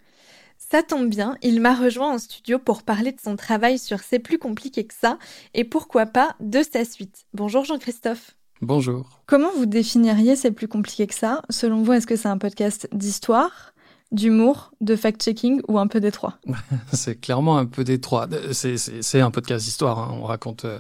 Ça 0.70 0.84
tombe 0.84 1.10
bien, 1.10 1.36
il 1.42 1.60
m'a 1.60 1.76
rejoint 1.76 2.14
en 2.14 2.18
studio 2.18 2.60
pour 2.60 2.84
parler 2.84 3.12
de 3.12 3.20
son 3.20 3.36
travail 3.36 3.80
sur 3.80 4.00
C'est 4.00 4.20
plus 4.20 4.38
compliqué 4.38 4.86
que 4.86 4.94
ça 4.94 5.18
et 5.54 5.64
pourquoi 5.64 6.06
pas 6.06 6.36
de 6.40 6.62
sa 6.62 6.86
suite. 6.86 7.26
Bonjour 7.34 7.66
Jean-Christophe. 7.66 8.38
Bonjour. 8.62 9.22
Comment 9.26 9.50
vous 9.58 9.66
définiriez 9.66 10.36
C'est 10.36 10.52
plus 10.52 10.68
compliqué 10.68 11.08
que 11.08 11.16
ça? 11.16 11.42
Selon 11.50 11.82
vous, 11.82 11.94
est-ce 11.94 12.08
que 12.08 12.16
c'est 12.16 12.30
un 12.30 12.38
podcast 12.38 12.88
d'histoire, 12.94 13.74
d'humour, 14.12 14.72
de 14.82 14.96
fact-checking 14.96 15.62
ou 15.68 15.80
un 15.80 15.88
peu 15.88 16.00
des 16.00 16.12
trois? 16.12 16.38
C'est 16.94 17.20
clairement 17.20 17.58
un 17.58 17.66
peu 17.66 17.84
des 17.84 18.00
trois. 18.00 18.28
C'est 18.54 19.20
un 19.20 19.32
podcast 19.32 19.66
d'histoire, 19.66 20.00
hein. 20.00 20.18
on 20.22 20.24
raconte... 20.24 20.66
Euh, 20.66 20.80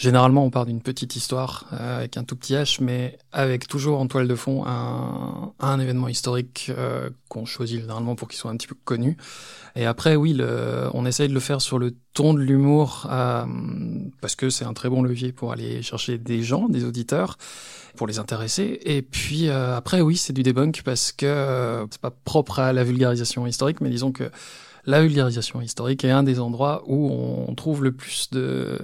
Généralement, 0.00 0.46
on 0.46 0.50
part 0.50 0.64
d'une 0.64 0.80
petite 0.80 1.14
histoire 1.14 1.66
euh, 1.74 1.98
avec 1.98 2.16
un 2.16 2.24
tout 2.24 2.34
petit 2.34 2.54
H, 2.54 2.78
mais 2.80 3.18
avec 3.32 3.68
toujours 3.68 4.00
en 4.00 4.06
toile 4.06 4.26
de 4.26 4.34
fond 4.34 4.64
un, 4.66 5.52
un 5.60 5.78
événement 5.78 6.08
historique 6.08 6.70
euh, 6.70 7.10
qu'on 7.28 7.44
choisit 7.44 7.80
généralement 7.82 8.14
pour 8.14 8.26
qu'il 8.26 8.38
soit 8.38 8.50
un 8.50 8.56
petit 8.56 8.66
peu 8.66 8.76
connu. 8.86 9.18
Et 9.76 9.84
après, 9.84 10.16
oui, 10.16 10.32
le, 10.32 10.88
on 10.94 11.04
essaye 11.04 11.28
de 11.28 11.34
le 11.34 11.40
faire 11.40 11.60
sur 11.60 11.78
le 11.78 11.94
ton 12.14 12.32
de 12.32 12.40
l'humour 12.40 13.08
euh, 13.10 13.44
parce 14.22 14.36
que 14.36 14.48
c'est 14.48 14.64
un 14.64 14.72
très 14.72 14.88
bon 14.88 15.02
levier 15.02 15.32
pour 15.32 15.52
aller 15.52 15.82
chercher 15.82 16.16
des 16.16 16.42
gens, 16.42 16.70
des 16.70 16.84
auditeurs, 16.84 17.36
pour 17.94 18.06
les 18.06 18.18
intéresser. 18.18 18.80
Et 18.84 19.02
puis 19.02 19.48
euh, 19.48 19.76
après, 19.76 20.00
oui, 20.00 20.16
c'est 20.16 20.32
du 20.32 20.42
debunk 20.42 20.80
parce 20.82 21.12
que 21.12 21.26
euh, 21.26 21.84
c'est 21.90 22.00
pas 22.00 22.10
propre 22.10 22.58
à 22.58 22.72
la 22.72 22.84
vulgarisation 22.84 23.46
historique, 23.46 23.82
mais 23.82 23.90
disons 23.90 24.12
que 24.12 24.30
la 24.86 25.02
vulgarisation 25.02 25.60
historique 25.60 26.04
est 26.04 26.10
un 26.10 26.22
des 26.22 26.40
endroits 26.40 26.82
où 26.86 27.10
on 27.46 27.54
trouve 27.54 27.84
le 27.84 27.92
plus 27.92 28.30
de 28.30 28.78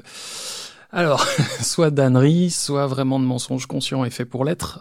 alors, 0.96 1.26
soit 1.60 1.90
d'ânerie, 1.90 2.50
soit 2.50 2.86
vraiment 2.86 3.20
de 3.20 3.24
mensonges 3.26 3.66
conscients 3.66 4.06
et 4.06 4.10
faits 4.10 4.30
pour 4.30 4.46
l'être. 4.46 4.80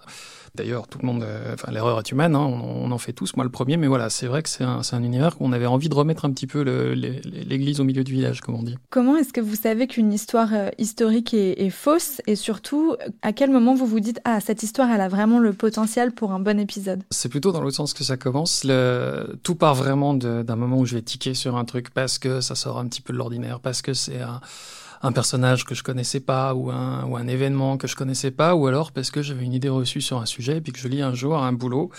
D'ailleurs, 0.56 0.88
tout 0.88 1.00
le 1.02 1.06
monde, 1.06 1.24
euh, 1.24 1.54
enfin, 1.54 1.74
l'erreur 1.74 2.00
est 2.00 2.10
humaine, 2.10 2.34
hein, 2.34 2.40
on, 2.40 2.86
on, 2.86 2.92
en 2.92 2.98
fait 2.98 3.12
tous, 3.12 3.36
moi 3.36 3.44
le 3.44 3.52
premier, 3.52 3.76
mais 3.76 3.88
voilà, 3.88 4.10
c'est 4.10 4.28
vrai 4.28 4.42
que 4.42 4.48
c'est 4.48 4.64
un, 4.64 4.80
un, 4.90 5.04
univers 5.04 5.36
qu'on 5.36 5.52
avait 5.52 5.66
envie 5.66 5.90
de 5.90 5.94
remettre 5.94 6.24
un 6.24 6.32
petit 6.32 6.48
peu 6.48 6.62
l'église 6.62 7.82
au 7.82 7.84
milieu 7.84 8.06
du 8.06 8.14
village, 8.14 8.40
comme 8.40 8.56
on 8.56 8.64
dit. 8.64 8.78
Comment 8.90 9.18
est-ce 9.18 9.34
que 9.34 9.42
vous 9.42 9.56
savez 9.56 9.88
qu'une 9.88 10.14
histoire 10.14 10.54
euh, 10.54 10.70
historique 10.78 11.34
est, 11.34 11.62
est, 11.62 11.70
fausse 11.70 12.22
et 12.28 12.38
surtout, 12.38 12.96
à 13.22 13.34
quel 13.34 13.52
moment 13.52 13.76
vous 13.76 13.86
vous 13.86 14.00
dites, 14.00 14.22
ah, 14.24 14.40
cette 14.40 14.64
histoire, 14.64 14.90
elle 14.90 15.02
a 15.02 15.10
vraiment 15.10 15.40
le 15.40 15.52
potentiel 15.52 16.14
pour 16.14 16.32
un 16.32 16.40
bon 16.40 16.58
épisode? 16.58 17.04
C'est 17.12 17.28
plutôt 17.28 17.52
dans 17.52 17.60
l'autre 17.60 17.76
sens 17.76 17.94
que 17.94 18.06
ça 18.06 18.16
commence. 18.16 18.64
Le... 18.64 19.38
Tout 19.44 19.56
part 19.56 19.76
vraiment 19.76 20.14
d'un 20.14 20.56
moment 20.56 20.78
où 20.78 20.86
je 20.86 20.96
vais 20.96 21.02
tiquer 21.02 21.34
sur 21.34 21.58
un 21.58 21.66
truc 21.66 21.90
parce 21.90 22.18
que 22.18 22.40
ça 22.40 22.56
sort 22.56 22.80
un 22.80 22.88
petit 22.88 23.02
peu 23.02 23.12
de 23.12 23.18
l'ordinaire, 23.18 23.60
parce 23.60 23.82
que 23.82 23.94
c'est 23.94 24.22
un 24.22 24.40
un 25.06 25.12
personnage 25.12 25.66
que 25.66 25.76
je 25.76 25.84
connaissais 25.84 26.20
pas 26.20 26.56
ou 26.56 26.72
un, 26.72 27.06
ou 27.06 27.16
un 27.16 27.28
événement 27.28 27.78
que 27.78 27.88
je 27.88 27.96
connaissais 27.96 28.32
pas 28.32 28.56
ou 28.56 28.66
alors 28.66 28.92
parce 28.92 29.12
que 29.12 29.22
j'avais 29.22 29.46
une 29.46 29.54
idée 29.54 29.70
reçue 29.70 30.02
sur 30.02 30.20
un 30.20 30.26
sujet 30.26 30.58
et 30.58 30.62
puis 30.62 30.74
que 30.74 30.80
je 30.80 30.88
lis 30.88 31.04
un 31.04 31.14
jour 31.14 31.38
un 31.38 31.54
boulot 31.54 31.92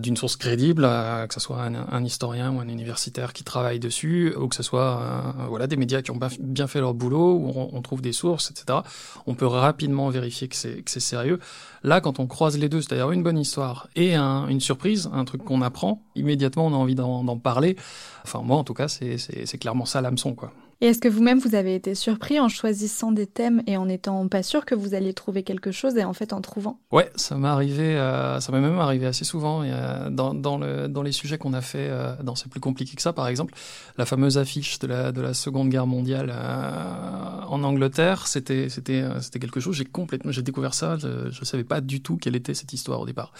d'une 0.00 0.16
source 0.16 0.36
crédible, 0.36 0.84
euh, 0.86 1.26
que 1.26 1.34
ce 1.34 1.40
soit 1.40 1.60
un, 1.62 1.74
un, 1.74 2.02
historien 2.02 2.50
ou 2.50 2.60
un 2.60 2.68
universitaire 2.68 3.34
qui 3.34 3.44
travaille 3.44 3.78
dessus 3.78 4.34
ou 4.36 4.48
que 4.48 4.56
ce 4.56 4.62
soit 4.62 5.02
euh, 5.02 5.46
voilà 5.48 5.66
des 5.66 5.76
médias 5.76 6.00
qui 6.00 6.10
ont 6.12 6.18
bien 6.40 6.66
fait 6.66 6.80
leur 6.80 6.94
boulot 6.94 7.34
où 7.34 7.52
on, 7.72 7.82
trouve 7.82 8.00
des 8.00 8.12
sources, 8.12 8.50
etc. 8.50 8.80
On 9.26 9.34
peut 9.34 9.46
rapidement 9.46 10.08
vérifier 10.08 10.48
que 10.48 10.56
c'est 10.56 11.00
sérieux. 11.00 11.38
Là, 11.84 12.00
quand 12.00 12.18
on 12.18 12.26
croise 12.26 12.58
les 12.58 12.68
deux, 12.68 12.80
c'est-à-dire 12.80 13.12
une 13.12 13.22
bonne 13.22 13.38
histoire 13.38 13.88
et 13.94 14.14
un, 14.14 14.48
une 14.48 14.60
surprise, 14.60 15.10
un 15.12 15.24
truc 15.24 15.44
qu'on 15.44 15.60
apprend, 15.60 16.02
immédiatement 16.14 16.66
on 16.66 16.72
a 16.72 16.76
envie 16.76 16.94
d'en 16.94 17.38
parler. 17.38 17.76
Enfin 18.24 18.40
moi 18.42 18.56
en 18.56 18.64
tout 18.64 18.74
cas, 18.74 18.88
c'est 18.88 19.58
clairement 19.58 19.84
ça 19.84 20.00
l'hameçon 20.00 20.34
quoi. 20.34 20.52
Et 20.82 20.88
est-ce 20.88 20.98
que 20.98 21.08
vous-même, 21.08 21.38
vous 21.38 21.54
avez 21.54 21.74
été 21.74 21.94
surpris 21.94 22.38
en 22.38 22.48
choisissant 22.48 23.10
des 23.10 23.26
thèmes 23.26 23.62
et 23.66 23.78
en 23.78 23.88
étant 23.88 24.28
pas 24.28 24.42
sûr 24.42 24.66
que 24.66 24.74
vous 24.74 24.94
alliez 24.94 25.14
trouver 25.14 25.42
quelque 25.42 25.72
chose 25.72 25.96
et 25.96 26.04
en 26.04 26.12
fait 26.12 26.34
en 26.34 26.42
trouvant? 26.42 26.78
Ouais, 26.92 27.10
ça 27.16 27.36
m'est 27.36 27.48
arrivé, 27.48 27.96
euh, 27.96 28.40
ça 28.40 28.52
m'est 28.52 28.60
même 28.60 28.78
arrivé 28.78 29.06
assez 29.06 29.24
souvent. 29.24 29.62
Euh, 29.62 30.10
dans, 30.10 30.34
dans, 30.34 30.58
le, 30.58 30.86
dans 30.88 31.00
les 31.00 31.12
sujets 31.12 31.38
qu'on 31.38 31.54
a 31.54 31.62
fait, 31.62 31.88
euh, 31.88 32.14
dans 32.22 32.34
C'est 32.34 32.50
plus 32.50 32.60
compliqué 32.60 32.94
que 32.94 33.00
ça, 33.00 33.14
par 33.14 33.26
exemple, 33.26 33.54
la 33.96 34.04
fameuse 34.04 34.36
affiche 34.36 34.78
de 34.78 34.86
la, 34.86 35.12
de 35.12 35.22
la 35.22 35.32
Seconde 35.32 35.70
Guerre 35.70 35.86
mondiale 35.86 36.30
en 36.30 37.62
Angleterre, 37.62 38.26
c'était 38.26 38.68
c'était 38.68 39.04
c'était 39.20 39.38
quelque 39.38 39.60
chose. 39.60 39.76
J'ai 39.76 39.84
complètement, 39.86 40.30
j'ai 40.30 40.42
découvert 40.42 40.74
ça. 40.74 40.98
Je, 40.98 41.30
je 41.30 41.44
savais 41.44 41.64
pas 41.64 41.80
du 41.80 42.02
tout 42.02 42.18
quelle 42.18 42.36
était 42.36 42.54
cette 42.54 42.72
histoire 42.72 43.00
au 43.00 43.06
départ. 43.06 43.32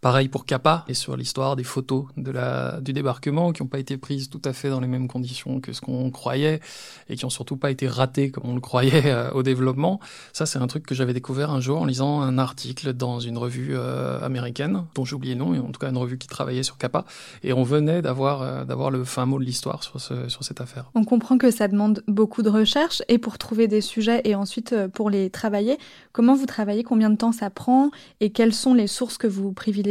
Pareil 0.00 0.28
pour 0.28 0.46
Kappa 0.46 0.84
et 0.86 0.94
sur 0.94 1.16
l'histoire 1.16 1.56
des 1.56 1.64
photos 1.64 2.04
de 2.16 2.30
la, 2.30 2.80
du 2.80 2.92
débarquement 2.92 3.50
qui 3.52 3.64
n'ont 3.64 3.68
pas 3.68 3.80
été 3.80 3.96
prises 3.96 4.30
tout 4.30 4.40
à 4.44 4.52
fait 4.52 4.70
dans 4.70 4.78
les 4.78 4.86
mêmes 4.86 5.08
conditions 5.08 5.60
que 5.60 5.72
ce 5.72 5.80
qu'on 5.80 6.12
croyait 6.12 6.60
et 7.08 7.16
qui 7.16 7.24
ont 7.24 7.30
surtout 7.30 7.56
pas 7.56 7.72
été 7.72 7.88
ratées 7.88 8.30
comme 8.30 8.44
on 8.46 8.54
le 8.54 8.60
croyait 8.60 9.06
euh, 9.06 9.32
au 9.32 9.42
développement. 9.42 9.98
Ça, 10.32 10.46
c'est 10.46 10.60
un 10.60 10.68
truc 10.68 10.86
que 10.86 10.94
j'avais 10.94 11.14
découvert 11.14 11.50
un 11.50 11.58
jour 11.58 11.82
en 11.82 11.84
lisant 11.84 12.20
un 12.20 12.38
article 12.38 12.92
dans 12.92 13.18
une 13.18 13.38
revue 13.38 13.70
euh, 13.72 14.24
américaine 14.24 14.84
dont 14.94 15.04
j'ai 15.04 15.16
oublié 15.16 15.34
le 15.34 15.40
nom, 15.40 15.52
et 15.52 15.58
en 15.58 15.72
tout 15.72 15.80
cas 15.80 15.90
une 15.90 15.98
revue 15.98 16.16
qui 16.16 16.28
travaillait 16.28 16.62
sur 16.62 16.78
Kappa. 16.78 17.04
Et 17.42 17.52
on 17.52 17.64
venait 17.64 18.00
d'avoir 18.00 18.42
euh, 18.42 18.64
d'avoir 18.64 18.92
le 18.92 19.02
fin 19.02 19.26
mot 19.26 19.40
de 19.40 19.44
l'histoire 19.44 19.82
sur, 19.82 20.00
sur 20.00 20.44
cette 20.44 20.60
affaire. 20.60 20.92
On 20.94 21.02
comprend 21.02 21.38
que 21.38 21.50
ça 21.50 21.66
demande 21.66 22.04
beaucoup 22.06 22.42
de 22.42 22.50
recherche 22.50 23.02
et 23.08 23.18
pour 23.18 23.36
trouver 23.36 23.66
des 23.66 23.80
sujets 23.80 24.20
et 24.22 24.36
ensuite 24.36 24.76
pour 24.94 25.10
les 25.10 25.28
travailler. 25.28 25.76
Comment 26.12 26.36
vous 26.36 26.46
travaillez 26.46 26.84
Combien 26.84 27.10
de 27.10 27.16
temps 27.16 27.32
ça 27.32 27.50
prend 27.50 27.90
Et 28.20 28.30
quelles 28.30 28.54
sont 28.54 28.74
les 28.74 28.86
sources 28.86 29.18
que 29.18 29.26
vous 29.26 29.50
privilégiez? 29.52 29.87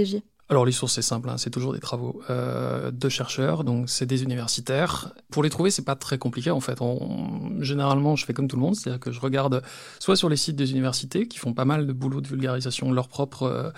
Alors 0.50 0.66
les 0.66 0.72
sources 0.72 0.94
c'est 0.94 1.02
simple, 1.02 1.30
hein, 1.30 1.38
c'est 1.38 1.50
toujours 1.50 1.74
des 1.74 1.80
travaux 1.80 2.22
euh, 2.30 2.90
de 2.90 3.10
chercheurs, 3.10 3.66
donc 3.66 3.90
c'est 3.90 4.06
des 4.06 4.24
universitaires. 4.24 5.14
Pour 5.30 5.44
les 5.44 5.50
trouver 5.50 5.72
c'est 5.72 5.84
pas 5.84 5.96
très 5.96 6.18
compliqué 6.18 6.52
en 6.52 6.62
fait. 6.62 6.80
Généralement 7.60 8.16
je 8.16 8.26
fais 8.26 8.34
comme 8.34 8.48
tout 8.48 8.56
le 8.56 8.62
monde, 8.62 8.76
c'est-à-dire 8.76 9.02
que 9.02 9.12
je 9.12 9.20
regarde 9.20 9.62
soit 10.00 10.16
sur 10.16 10.30
les 10.30 10.38
sites 10.38 10.56
des 10.56 10.72
universités 10.72 11.28
qui 11.28 11.38
font 11.38 11.54
pas 11.54 11.66
mal 11.66 11.86
de 11.86 11.92
boulot 11.92 12.22
de 12.22 12.28
vulgarisation 12.28 12.94
leur 12.94 13.10
propre 13.10 13.44
euh, 13.44 13.72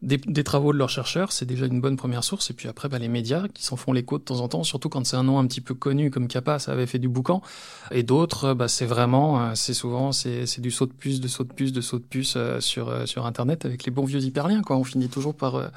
des, 0.00 0.16
des, 0.16 0.44
travaux 0.44 0.72
de 0.72 0.78
leurs 0.78 0.90
chercheurs, 0.90 1.32
c'est 1.32 1.44
déjà 1.44 1.66
une 1.66 1.80
bonne 1.80 1.96
première 1.96 2.22
source. 2.22 2.50
Et 2.50 2.54
puis 2.54 2.68
après, 2.68 2.88
bah, 2.88 2.98
les 2.98 3.08
médias 3.08 3.48
qui 3.48 3.64
s'en 3.64 3.76
font 3.76 3.92
l'écho 3.92 4.18
de 4.18 4.22
temps 4.22 4.40
en 4.40 4.48
temps, 4.48 4.62
surtout 4.62 4.88
quand 4.88 5.04
c'est 5.04 5.16
un 5.16 5.24
nom 5.24 5.38
un 5.38 5.46
petit 5.46 5.60
peu 5.60 5.74
connu 5.74 6.10
comme 6.10 6.28
Kappa, 6.28 6.58
ça 6.58 6.72
avait 6.72 6.86
fait 6.86 7.00
du 7.00 7.08
boucan. 7.08 7.42
Et 7.90 8.04
d'autres, 8.04 8.54
bah, 8.54 8.68
c'est 8.68 8.86
vraiment, 8.86 9.40
euh, 9.40 9.52
c'est 9.54 9.74
souvent, 9.74 10.12
c'est 10.12 10.60
du 10.60 10.70
saut 10.70 10.86
de 10.86 10.92
puce, 10.92 11.20
de 11.20 11.28
saut 11.28 11.44
de 11.44 11.52
puce, 11.52 11.72
de 11.72 11.80
saut 11.80 11.98
de 11.98 12.04
puce 12.04 12.34
euh, 12.36 12.60
sur, 12.60 12.88
euh, 12.88 13.06
sur 13.06 13.26
Internet 13.26 13.64
avec 13.64 13.84
les 13.84 13.90
bons 13.90 14.04
vieux 14.04 14.20
hyperliens. 14.20 14.62
Quoi. 14.62 14.76
On 14.76 14.84
finit 14.84 15.08
toujours 15.08 15.34
par 15.34 15.56
euh, 15.56 15.68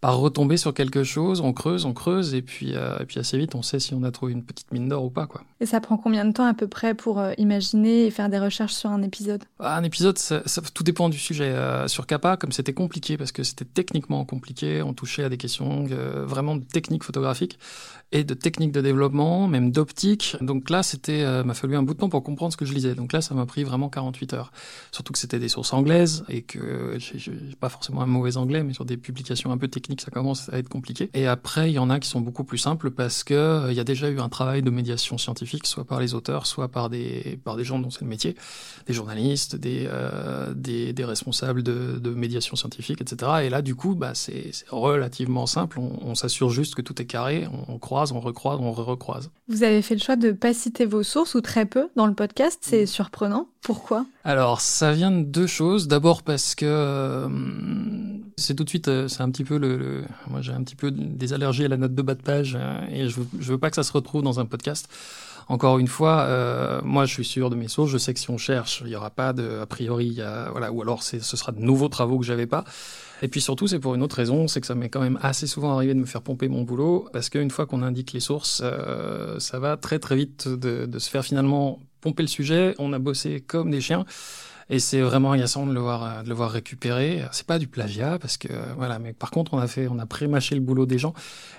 par 0.00 0.16
retomber 0.16 0.56
sur 0.56 0.72
quelque 0.72 1.04
chose, 1.04 1.42
on 1.42 1.52
creuse, 1.52 1.84
on 1.84 1.92
creuse, 1.92 2.34
et 2.34 2.40
puis, 2.40 2.70
et 2.70 3.04
puis 3.06 3.20
assez 3.20 3.36
vite, 3.36 3.54
on 3.54 3.60
sait 3.60 3.78
si 3.78 3.92
on 3.92 4.02
a 4.02 4.10
trouvé 4.10 4.32
une 4.32 4.42
petite 4.42 4.72
mine 4.72 4.88
d'or 4.88 5.04
ou 5.04 5.10
pas. 5.10 5.26
Quoi. 5.26 5.42
Et 5.60 5.66
ça 5.66 5.78
prend 5.78 5.98
combien 5.98 6.24
de 6.24 6.32
temps 6.32 6.46
à 6.46 6.54
peu 6.54 6.66
près 6.66 6.94
pour 6.94 7.22
imaginer 7.36 8.06
et 8.06 8.10
faire 8.10 8.30
des 8.30 8.38
recherches 8.38 8.72
sur 8.72 8.88
un 8.88 9.02
épisode? 9.02 9.44
Un 9.58 9.84
épisode, 9.84 10.16
ça, 10.16 10.40
ça, 10.46 10.62
tout 10.72 10.84
dépend 10.84 11.10
du 11.10 11.18
sujet. 11.18 11.54
Sur 11.86 12.06
Kappa, 12.06 12.38
comme 12.38 12.50
c'était 12.50 12.72
compliqué, 12.72 13.18
parce 13.18 13.30
que 13.30 13.42
c'était 13.42 13.59
techniquement 13.64 14.24
compliqué, 14.24 14.82
on 14.82 14.94
touchait 14.94 15.24
à 15.24 15.28
des 15.28 15.36
questions 15.36 15.86
euh, 15.90 16.24
vraiment 16.24 16.56
de 16.56 16.64
technique 16.64 17.04
photographique 17.04 17.58
et 18.12 18.24
de 18.24 18.34
technique 18.34 18.72
de 18.72 18.80
développement, 18.80 19.46
même 19.46 19.70
d'optique. 19.70 20.36
Donc 20.40 20.68
là, 20.68 20.82
c'était 20.82 21.22
euh, 21.22 21.44
m'a 21.44 21.54
fallu 21.54 21.76
un 21.76 21.82
bout 21.82 21.94
de 21.94 22.00
temps 22.00 22.08
pour 22.08 22.22
comprendre 22.24 22.52
ce 22.52 22.56
que 22.56 22.64
je 22.64 22.74
lisais. 22.74 22.94
Donc 22.94 23.12
là, 23.12 23.20
ça 23.20 23.34
m'a 23.34 23.46
pris 23.46 23.62
vraiment 23.62 23.88
48 23.88 24.34
heures. 24.34 24.52
Surtout 24.90 25.12
que 25.12 25.18
c'était 25.18 25.38
des 25.38 25.48
sources 25.48 25.72
anglaises 25.72 26.24
et 26.28 26.42
que 26.42 26.96
j'ai 26.98 27.32
pas 27.60 27.68
forcément 27.68 28.02
un 28.02 28.06
mauvais 28.06 28.36
anglais, 28.36 28.64
mais 28.64 28.72
sur 28.72 28.84
des 28.84 28.96
publications 28.96 29.52
un 29.52 29.58
peu 29.58 29.68
techniques, 29.68 30.00
ça 30.00 30.10
commence 30.10 30.48
à 30.52 30.58
être 30.58 30.68
compliqué. 30.68 31.08
Et 31.14 31.28
après, 31.28 31.70
il 31.70 31.74
y 31.74 31.78
en 31.78 31.88
a 31.88 32.00
qui 32.00 32.08
sont 32.08 32.20
beaucoup 32.20 32.42
plus 32.42 32.58
simples 32.58 32.90
parce 32.90 33.22
que 33.22 33.34
euh, 33.34 33.72
il 33.72 33.76
y 33.76 33.80
a 33.80 33.84
déjà 33.84 34.08
eu 34.10 34.18
un 34.18 34.28
travail 34.28 34.62
de 34.62 34.70
médiation 34.70 35.16
scientifique, 35.16 35.66
soit 35.66 35.84
par 35.84 36.00
les 36.00 36.14
auteurs, 36.14 36.46
soit 36.46 36.68
par 36.68 36.90
des 36.90 37.38
par 37.44 37.56
des 37.56 37.64
gens 37.64 37.78
dont 37.78 37.90
c'est 37.90 38.02
le 38.02 38.08
métier, 38.08 38.34
des 38.86 38.92
journalistes, 38.92 39.54
des 39.54 39.88
euh, 39.88 40.52
des, 40.54 40.92
des, 40.92 41.04
responsables 41.04 41.62
de, 41.62 41.98
de, 41.98 42.10
médiation 42.10 42.56
scientifique, 42.56 43.00
etc. 43.00 43.32
Et 43.44 43.50
là, 43.50 43.62
du 43.62 43.76
coup, 43.76 43.94
bah 43.94 44.14
c'est 44.14 44.50
relativement 44.68 45.46
simple. 45.46 45.78
On, 45.78 46.14
s'assure 46.14 46.50
juste 46.50 46.74
que 46.74 46.82
tout 46.82 47.00
est 47.00 47.06
carré. 47.06 47.46
On 47.68 47.78
croit 47.78 47.99
on 48.12 48.20
recroise, 48.20 48.58
on 48.60 48.72
recroise. 48.72 49.30
Vous 49.48 49.62
avez 49.62 49.82
fait 49.82 49.94
le 49.94 50.00
choix 50.00 50.16
de 50.16 50.28
ne 50.28 50.32
pas 50.32 50.54
citer 50.54 50.86
vos 50.86 51.02
sources 51.02 51.34
ou 51.34 51.40
très 51.40 51.66
peu 51.66 51.88
dans 51.96 52.06
le 52.06 52.14
podcast, 52.14 52.58
c'est 52.62 52.86
surprenant. 52.86 53.48
Pourquoi? 53.62 54.06
Alors, 54.24 54.60
ça 54.60 54.92
vient 54.92 55.10
de 55.10 55.22
deux 55.22 55.46
choses. 55.46 55.86
D'abord 55.86 56.22
parce 56.22 56.54
que 56.54 56.64
euh, 56.66 57.28
c'est 58.36 58.54
tout 58.54 58.64
de 58.64 58.68
suite, 58.68 58.88
euh, 58.88 59.08
c'est 59.08 59.22
un 59.22 59.30
petit 59.30 59.44
peu 59.44 59.58
le, 59.58 59.76
le 59.76 60.04
moi 60.28 60.40
j'ai 60.40 60.52
un 60.52 60.62
petit 60.62 60.76
peu 60.76 60.90
des 60.90 61.32
allergies 61.32 61.64
à 61.64 61.68
la 61.68 61.76
note 61.76 61.94
de 61.94 62.02
bas 62.02 62.14
de 62.14 62.22
page 62.22 62.56
euh, 62.58 62.80
et 62.90 63.08
je 63.08 63.20
je 63.38 63.52
veux 63.52 63.58
pas 63.58 63.68
que 63.70 63.76
ça 63.76 63.82
se 63.82 63.92
retrouve 63.92 64.22
dans 64.22 64.40
un 64.40 64.46
podcast. 64.46 64.88
Encore 65.50 65.80
une 65.80 65.88
fois, 65.88 66.20
euh, 66.28 66.80
moi 66.84 67.06
je 67.06 67.12
suis 67.12 67.24
sûr 67.24 67.50
de 67.50 67.56
mes 67.56 67.66
sources, 67.66 67.90
je 67.90 67.98
sais 67.98 68.14
que 68.14 68.20
si 68.20 68.30
on 68.30 68.38
cherche, 68.38 68.82
il 68.84 68.90
n'y 68.90 68.94
aura 68.94 69.10
pas 69.10 69.32
de, 69.32 69.58
a 69.58 69.66
priori, 69.66 70.20
voilà, 70.52 70.70
ou 70.70 70.80
alors 70.80 71.02
ce 71.02 71.18
sera 71.18 71.50
de 71.50 71.58
nouveaux 71.58 71.88
travaux 71.88 72.20
que 72.20 72.24
j'avais 72.24 72.46
pas. 72.46 72.62
Et 73.20 73.26
puis 73.26 73.40
surtout, 73.40 73.66
c'est 73.66 73.80
pour 73.80 73.96
une 73.96 74.02
autre 74.04 74.14
raison, 74.14 74.46
c'est 74.46 74.60
que 74.60 74.66
ça 74.68 74.76
m'est 74.76 74.90
quand 74.90 75.00
même 75.00 75.18
assez 75.22 75.48
souvent 75.48 75.74
arrivé 75.74 75.92
de 75.92 75.98
me 75.98 76.06
faire 76.06 76.22
pomper 76.22 76.46
mon 76.46 76.62
boulot, 76.62 77.08
parce 77.12 77.30
qu'une 77.30 77.50
fois 77.50 77.66
qu'on 77.66 77.82
indique 77.82 78.12
les 78.12 78.20
sources, 78.20 78.62
euh, 78.64 79.40
ça 79.40 79.58
va 79.58 79.76
très 79.76 79.98
très 79.98 80.14
vite 80.14 80.46
de, 80.46 80.86
de 80.86 80.98
se 81.00 81.10
faire 81.10 81.24
finalement 81.24 81.80
pomper 82.00 82.22
le 82.22 82.28
sujet. 82.28 82.76
On 82.78 82.92
a 82.92 83.00
bossé 83.00 83.40
comme 83.40 83.72
des 83.72 83.80
chiens. 83.80 84.04
Et 84.68 84.78
c'est 84.78 85.00
vraiment 85.00 85.32
agaçant 85.32 85.66
de 85.66 85.74
le 85.74 85.80
voir, 85.80 86.22
de 86.22 86.28
le 86.28 86.34
voir 86.36 86.52
récupérer. 86.52 87.24
C'est 87.32 87.44
pas 87.44 87.58
du 87.58 87.66
plagiat 87.66 88.20
parce 88.20 88.36
que 88.36 88.52
voilà, 88.76 89.00
mais 89.00 89.12
par 89.12 89.32
contre 89.32 89.52
on 89.52 89.58
a 89.58 89.66
fait, 89.66 89.88
on 89.88 89.98
a 89.98 90.06
pré-mâché 90.06 90.54
le 90.54 90.60
boulot 90.60 90.86
des 90.86 90.98
gens. 90.98 91.12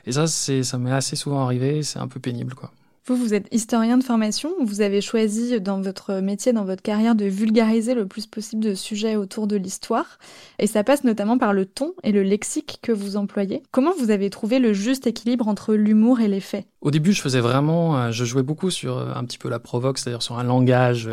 Et 0.06 0.14
ça, 0.14 0.28
c'est, 0.28 0.64
ça 0.64 0.78
m'est 0.78 0.94
assez 0.94 1.18
souvent 1.18 1.44
arrivé. 1.44 1.84
C'est 1.84 2.00
un 2.00 2.08
peu 2.08 2.22
pénible, 2.22 2.56
quoi. 2.56 2.72
Vous, 3.08 3.16
vous 3.16 3.34
êtes 3.34 3.48
historien 3.52 3.98
de 3.98 4.04
formation. 4.04 4.52
Vous 4.64 4.82
avez 4.82 5.02
choisi 5.02 5.60
dans 5.60 5.82
votre 5.82 6.22
métier, 6.22 6.54
dans 6.54 6.66
votre 6.66 6.84
carrière, 6.84 7.16
de 7.16 7.26
vulgariser 7.26 7.96
le 7.96 8.06
plus 8.06 8.28
possible 8.28 8.64
de 8.64 8.76
sujets 8.76 9.16
autour 9.16 9.48
de 9.48 9.56
l'histoire. 9.56 10.20
Et 10.60 10.68
ça 10.68 10.84
passe 10.84 11.04
notamment 11.04 11.40
par 11.40 11.52
le 11.52 11.66
ton 11.66 11.96
et 12.04 12.12
le 12.12 12.22
lexique 12.22 12.78
que 12.84 12.92
vous 12.92 13.18
employez. 13.18 13.64
Comment 13.72 13.92
vous 13.98 14.12
avez 14.12 14.30
trouvé 14.30 14.60
le 14.60 14.74
juste 14.74 15.08
équilibre 15.08 15.48
entre 15.48 15.74
l'humour 15.74 16.20
et 16.20 16.28
les 16.28 16.40
faits? 16.42 16.68
Au 16.82 16.92
début, 16.92 17.12
je 17.12 17.22
faisais 17.22 17.40
vraiment, 17.40 18.12
je 18.12 18.24
jouais 18.24 18.44
beaucoup 18.44 18.70
sur 18.70 19.00
un 19.00 19.24
petit 19.24 19.40
peu 19.40 19.50
la 19.50 19.60
provoque, 19.60 19.98
c'est-à-dire 19.98 20.22
sur 20.22 20.38
un 20.38 20.44
langage 20.44 21.10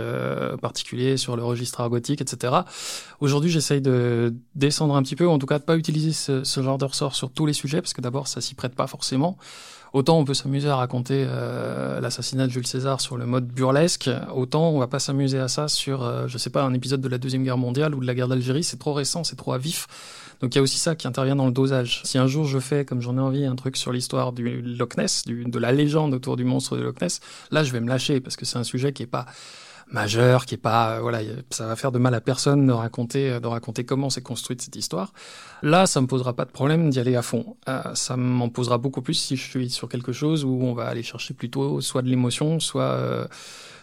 particulier, 0.60 1.16
sur 1.16 1.36
le 1.36 1.44
registre 1.44 1.80
argotique, 1.80 2.20
etc. 2.20 2.52
Aujourd'hui, 3.20 3.50
j'essaye 3.50 3.80
de 3.80 4.34
descendre 4.54 4.94
un 4.94 5.02
petit 5.02 5.16
peu, 5.16 5.26
en 5.26 5.38
tout 5.38 5.46
cas 5.46 5.58
de 5.58 5.64
pas 5.64 5.76
utiliser 5.76 6.12
ce, 6.12 6.44
ce 6.44 6.62
genre 6.62 6.76
de 6.76 6.84
ressort 6.84 7.14
sur 7.14 7.30
tous 7.30 7.46
les 7.46 7.54
sujets, 7.54 7.80
parce 7.80 7.94
que 7.94 8.02
d'abord, 8.02 8.28
ça 8.28 8.42
s'y 8.42 8.54
prête 8.54 8.74
pas 8.74 8.86
forcément 8.86 9.38
Autant 9.92 10.18
on 10.18 10.24
peut 10.24 10.34
s'amuser 10.34 10.68
à 10.68 10.76
raconter 10.76 11.24
euh, 11.26 12.00
l'assassinat 12.00 12.46
de 12.46 12.52
Jules 12.52 12.66
César 12.66 13.00
sur 13.00 13.16
le 13.16 13.26
mode 13.26 13.46
burlesque, 13.46 14.10
autant 14.34 14.70
on 14.70 14.78
va 14.78 14.86
pas 14.86 14.98
s'amuser 14.98 15.38
à 15.38 15.48
ça 15.48 15.68
sur, 15.68 16.02
euh, 16.02 16.26
je 16.28 16.36
sais 16.38 16.50
pas, 16.50 16.62
un 16.62 16.74
épisode 16.74 17.00
de 17.00 17.08
la 17.08 17.18
Deuxième 17.18 17.44
Guerre 17.44 17.58
mondiale 17.58 17.94
ou 17.94 18.00
de 18.00 18.06
la 18.06 18.14
guerre 18.14 18.28
d'Algérie, 18.28 18.64
c'est 18.64 18.78
trop 18.78 18.92
récent, 18.92 19.24
c'est 19.24 19.36
trop 19.36 19.52
à 19.52 19.58
vif. 19.58 19.86
Donc 20.40 20.54
il 20.54 20.58
y 20.58 20.60
a 20.60 20.62
aussi 20.62 20.78
ça 20.78 20.94
qui 20.94 21.08
intervient 21.08 21.34
dans 21.34 21.46
le 21.46 21.52
dosage. 21.52 22.02
Si 22.04 22.16
un 22.18 22.26
jour 22.26 22.44
je 22.44 22.58
fais, 22.58 22.84
comme 22.84 23.00
j'en 23.00 23.16
ai 23.16 23.20
envie, 23.20 23.44
un 23.44 23.56
truc 23.56 23.76
sur 23.76 23.92
l'histoire 23.92 24.32
du 24.32 24.62
Loch 24.62 24.96
Ness, 24.96 25.24
de 25.26 25.58
la 25.58 25.72
légende 25.72 26.14
autour 26.14 26.36
du 26.36 26.44
monstre 26.44 26.76
de 26.76 26.82
Loch 26.82 27.00
Ness, 27.00 27.20
là 27.50 27.64
je 27.64 27.72
vais 27.72 27.80
me 27.80 27.88
lâcher 27.88 28.20
parce 28.20 28.36
que 28.36 28.44
c'est 28.44 28.58
un 28.58 28.64
sujet 28.64 28.92
qui 28.92 29.02
est 29.02 29.06
pas 29.06 29.26
majeur, 29.90 30.46
qui 30.46 30.54
est 30.54 30.58
pas, 30.58 30.96
euh, 30.96 31.00
voilà, 31.00 31.20
ça 31.50 31.66
va 31.66 31.76
faire 31.76 31.92
de 31.92 31.98
mal 31.98 32.14
à 32.14 32.20
personne 32.20 32.66
de 32.66 32.72
raconter, 32.72 33.30
euh, 33.30 33.40
de 33.40 33.46
raconter 33.46 33.84
comment 33.84 34.10
s'est 34.10 34.22
construite 34.22 34.62
cette 34.62 34.76
histoire. 34.76 35.12
Là, 35.62 35.86
ça 35.86 36.00
me 36.00 36.06
posera 36.06 36.34
pas 36.34 36.44
de 36.44 36.50
problème 36.50 36.90
d'y 36.90 37.00
aller 37.00 37.16
à 37.16 37.22
fond. 37.22 37.56
Euh, 37.68 37.82
ça 37.94 38.16
m'en 38.16 38.48
posera 38.48 38.78
beaucoup 38.78 39.02
plus 39.02 39.14
si 39.14 39.36
je 39.36 39.48
suis 39.48 39.70
sur 39.70 39.88
quelque 39.88 40.12
chose 40.12 40.44
où 40.44 40.60
on 40.62 40.72
va 40.72 40.86
aller 40.86 41.02
chercher 41.02 41.34
plutôt 41.34 41.80
soit 41.80 42.02
de 42.02 42.08
l'émotion, 42.08 42.60
soit 42.60 42.82
euh, 42.82 43.26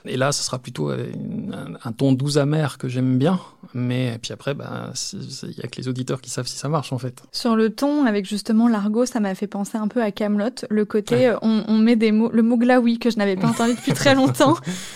et 0.08 0.18
là, 0.18 0.32
ce 0.32 0.44
sera 0.44 0.60
plutôt 0.60 0.90
un, 0.90 1.76
un, 1.84 1.92
ton 1.92 2.14
doux 2.14 2.38
amer 2.38 2.78
que 2.78 2.88
j'aime 2.88 3.18
bien. 3.18 3.40
Mais 3.74 4.18
puis 4.22 4.32
après, 4.32 4.54
il 4.54 5.58
y 5.58 5.62
a 5.62 5.68
que 5.68 5.78
les 5.78 5.88
auditeurs 5.88 6.22
qui 6.22 6.30
savent 6.30 6.48
si 6.48 6.58
ça 6.58 6.70
marche 6.70 6.94
en 6.94 6.98
fait. 6.98 7.24
Sur 7.32 7.56
le 7.56 7.70
ton, 7.70 8.06
avec 8.06 8.26
justement 8.26 8.68
l'argot, 8.68 9.06
ça 9.06 9.20
m'a 9.20 9.36
fait 9.36 9.48
penser 9.48 9.78
un 9.78 9.88
peu 9.88 10.02
à 10.02 10.12
Camelot. 10.12 10.66
Le 10.70 10.86
côté, 10.86 11.30
ouais. 11.30 11.36
on, 11.42 11.64
on, 11.68 11.78
met 11.78 11.96
des 11.96 12.12
mots, 12.12 12.30
le 12.32 12.44
mot 12.44 12.58
glaoui 12.58 13.00
que 13.00 13.10
je 13.10 13.18
n'avais 13.18 13.36
pas 13.36 13.48
entendu 13.48 13.74
depuis 13.74 13.94
très 13.94 14.16
longtemps. 14.16 14.56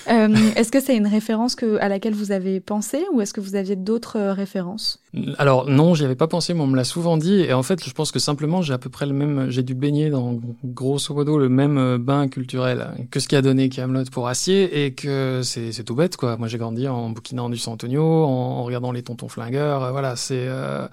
euh, 0.10 0.28
est-ce 0.56 0.72
que 0.72 0.80
c'est 0.80 0.96
une 0.96 1.08
référence 1.08 1.56
que, 1.56 1.78
à 1.80 1.90
laquelle 1.90 2.14
vous 2.14 2.32
avez 2.32 2.60
pensé 2.60 3.06
ou 3.12 3.22
est-ce 3.22 3.34
que 3.34 3.42
vous 3.42 3.56
aviez 3.56 3.76
d'autres 3.76 4.18
euh, 4.18 4.34
références? 4.34 5.02
Alors 5.40 5.68
non, 5.68 5.96
j'y 5.96 6.06
avais 6.06 6.16
pas 6.16 6.28
pensé, 6.28 6.54
mais 6.54 6.62
on 6.62 6.68
me 6.68 6.76
l'a 6.76 6.84
souvent 6.84 7.18
dit. 7.18 7.42
Et 7.42 7.54
en 7.54 7.64
fait, 7.64 7.84
je 7.84 7.92
pense 7.94 8.12
que 8.12 8.20
simplement, 8.20 8.62
j'ai 8.62 8.74
à 8.74 8.78
peu 8.78 8.90
près 8.90 9.08
le 9.08 9.14
même, 9.14 9.50
j'ai 9.50 9.64
dû 9.64 9.74
baigner 9.74 10.12
dans 10.12 10.40
grosso 10.64 11.14
modo 11.16 11.40
le 11.40 11.50
même 11.50 11.78
euh, 11.78 11.98
bain 11.98 12.28
culturel 12.28 12.90
que 13.10 13.20
ce 13.20 13.28
qui 13.28 13.36
a 13.36 13.42
donné 13.42 13.70
Camelot 13.70 14.04
pour 14.12 14.28
Acier 14.28 14.86
et 14.86 14.94
que 14.94 15.42
c'est 15.44 15.84
tout 15.84 15.96
bête 15.96 16.16
quoi. 16.16 16.38
Moi 16.38 16.48
j'ai 16.48 16.58
grandi 16.58 16.88
en 16.88 17.10
bouquinant 17.10 17.50
du 17.50 17.58
San 17.58 17.74
Antonio, 17.74 18.04
en, 18.04 18.30
en 18.30 18.64
regardant 18.64 18.92
les 18.92 19.02
tontons 19.02 19.30
flingueurs, 19.30 19.84
euh, 19.84 19.92
voilà, 19.92 20.16
c'est 20.16 20.46
euh, 20.48 20.88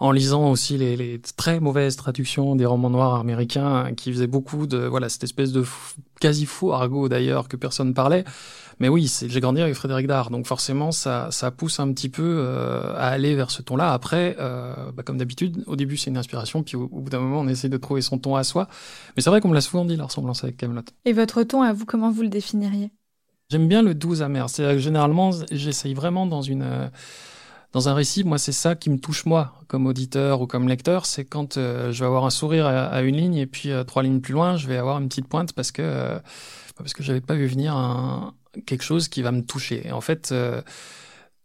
en 0.00 0.10
lisant 0.10 0.50
aussi 0.50 0.76
les, 0.76 0.96
les, 0.96 1.20
très 1.36 1.60
mauvaises 1.60 1.96
traductions 1.96 2.56
des 2.56 2.66
romans 2.66 2.90
noirs 2.90 3.14
américains 3.14 3.92
qui 3.96 4.12
faisaient 4.12 4.26
beaucoup 4.26 4.66
de 4.66 4.78
voilà 4.78 5.08
cette 5.08 5.24
espèce 5.24 5.52
de 5.52 5.64
quasi 6.20 6.46
faux 6.46 6.72
argot 6.72 7.08
d'ailleurs 7.08 7.48
que 7.48 7.56
personne 7.56 7.94
parlait. 7.94 8.24
Mais 8.82 8.88
oui, 8.88 9.08
j'ai 9.28 9.38
grandi 9.38 9.60
avec 9.60 9.76
Frédéric 9.76 10.08
Dard, 10.08 10.30
donc 10.30 10.44
forcément 10.44 10.90
ça, 10.90 11.28
ça 11.30 11.52
pousse 11.52 11.78
un 11.78 11.92
petit 11.92 12.08
peu 12.08 12.38
euh, 12.40 12.92
à 12.96 13.10
aller 13.10 13.36
vers 13.36 13.52
ce 13.52 13.62
ton-là. 13.62 13.92
Après, 13.92 14.34
euh, 14.40 14.90
bah, 14.90 15.04
comme 15.04 15.18
d'habitude, 15.18 15.62
au 15.68 15.76
début 15.76 15.96
c'est 15.96 16.10
une 16.10 16.16
inspiration, 16.16 16.64
puis 16.64 16.74
au, 16.74 16.88
au 16.90 17.00
bout 17.00 17.08
d'un 17.08 17.20
moment 17.20 17.38
on 17.38 17.46
essaie 17.46 17.68
de 17.68 17.76
trouver 17.76 18.02
son 18.02 18.18
ton 18.18 18.34
à 18.34 18.42
soi. 18.42 18.66
Mais 19.14 19.22
c'est 19.22 19.30
vrai 19.30 19.40
qu'on 19.40 19.50
me 19.50 19.54
l'a 19.54 19.60
souvent 19.60 19.84
dit 19.84 19.94
la 19.94 20.06
ressemblance 20.06 20.42
avec 20.42 20.56
Camelot. 20.56 20.82
Et 21.04 21.12
votre 21.12 21.44
ton 21.44 21.62
à 21.62 21.72
vous, 21.72 21.84
comment 21.86 22.10
vous 22.10 22.22
le 22.22 22.28
définiriez? 22.28 22.90
J'aime 23.50 23.68
bien 23.68 23.82
le 23.82 23.94
doux 23.94 24.20
amer. 24.20 24.50
C'est 24.50 24.80
généralement, 24.80 25.30
j'essaye 25.52 25.94
vraiment 25.94 26.26
dans 26.26 26.42
une 26.42 26.62
euh, 26.62 26.88
dans 27.72 27.88
un 27.88 27.94
récit. 27.94 28.24
Moi, 28.24 28.38
c'est 28.38 28.50
ça 28.50 28.74
qui 28.74 28.90
me 28.90 28.98
touche 28.98 29.26
moi, 29.26 29.54
comme 29.68 29.86
auditeur 29.86 30.40
ou 30.40 30.48
comme 30.48 30.66
lecteur. 30.66 31.06
C'est 31.06 31.24
quand 31.24 31.56
euh, 31.56 31.92
je 31.92 32.00
vais 32.00 32.06
avoir 32.06 32.24
un 32.24 32.30
sourire 32.30 32.66
à, 32.66 32.86
à 32.86 33.02
une 33.02 33.16
ligne 33.16 33.36
et 33.36 33.46
puis 33.46 33.70
euh, 33.70 33.84
trois 33.84 34.02
lignes 34.02 34.20
plus 34.20 34.32
loin, 34.32 34.56
je 34.56 34.66
vais 34.66 34.76
avoir 34.76 34.98
une 34.98 35.08
petite 35.08 35.28
pointe 35.28 35.52
parce 35.52 35.70
que 35.70 35.82
euh, 35.82 36.18
parce 36.76 36.94
que 36.94 37.04
j'avais 37.04 37.20
pas 37.20 37.34
vu 37.34 37.46
venir 37.46 37.76
un, 37.76 38.34
quelque 38.66 38.84
chose 38.84 39.08
qui 39.08 39.22
va 39.22 39.32
me 39.32 39.42
toucher. 39.42 39.90
En 39.92 40.00
fait. 40.00 40.30
Euh, 40.32 40.62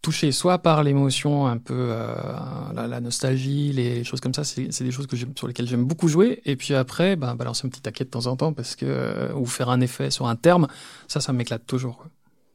touché 0.02 0.32
soit 0.32 0.60
par 0.60 0.84
l'émotion 0.84 1.48
un 1.48 1.58
peu 1.58 1.74
euh, 1.74 2.16
la, 2.74 3.02
nostalgie 3.02 3.74
les 3.74 4.04
choses 4.04 4.22
comme 4.22 4.34
ça 4.34 4.44
c'est 4.44 4.84
des 4.84 4.92
choses 4.92 5.08
que 5.08 5.18
sur 5.18 5.48
lesquelles 5.48 5.68
j'aime 5.68 5.86
beaucoup 5.86 6.08
jouer 6.08 6.42
et 6.46 6.56
puis 6.56 6.76
après 6.76 7.16
bah, 7.16 7.34
balancer 7.34 7.66
un 7.66 7.70
petit 7.70 7.82
taquet 7.82 8.06
de 8.06 8.10
temps 8.10 8.28
en 8.28 8.38
temps 8.38 8.54
parce 8.54 8.76
que 8.76 8.86
euh, 8.86 9.34
ou 9.34 9.46
faire 9.46 9.70
un 9.70 9.82
effet 9.82 10.12
sur 10.12 10.28
un 10.28 10.36
terme 10.36 10.68
ça 11.08 11.20
ça 11.20 11.34
m'éclate 11.34 11.66
toujours. 11.66 12.06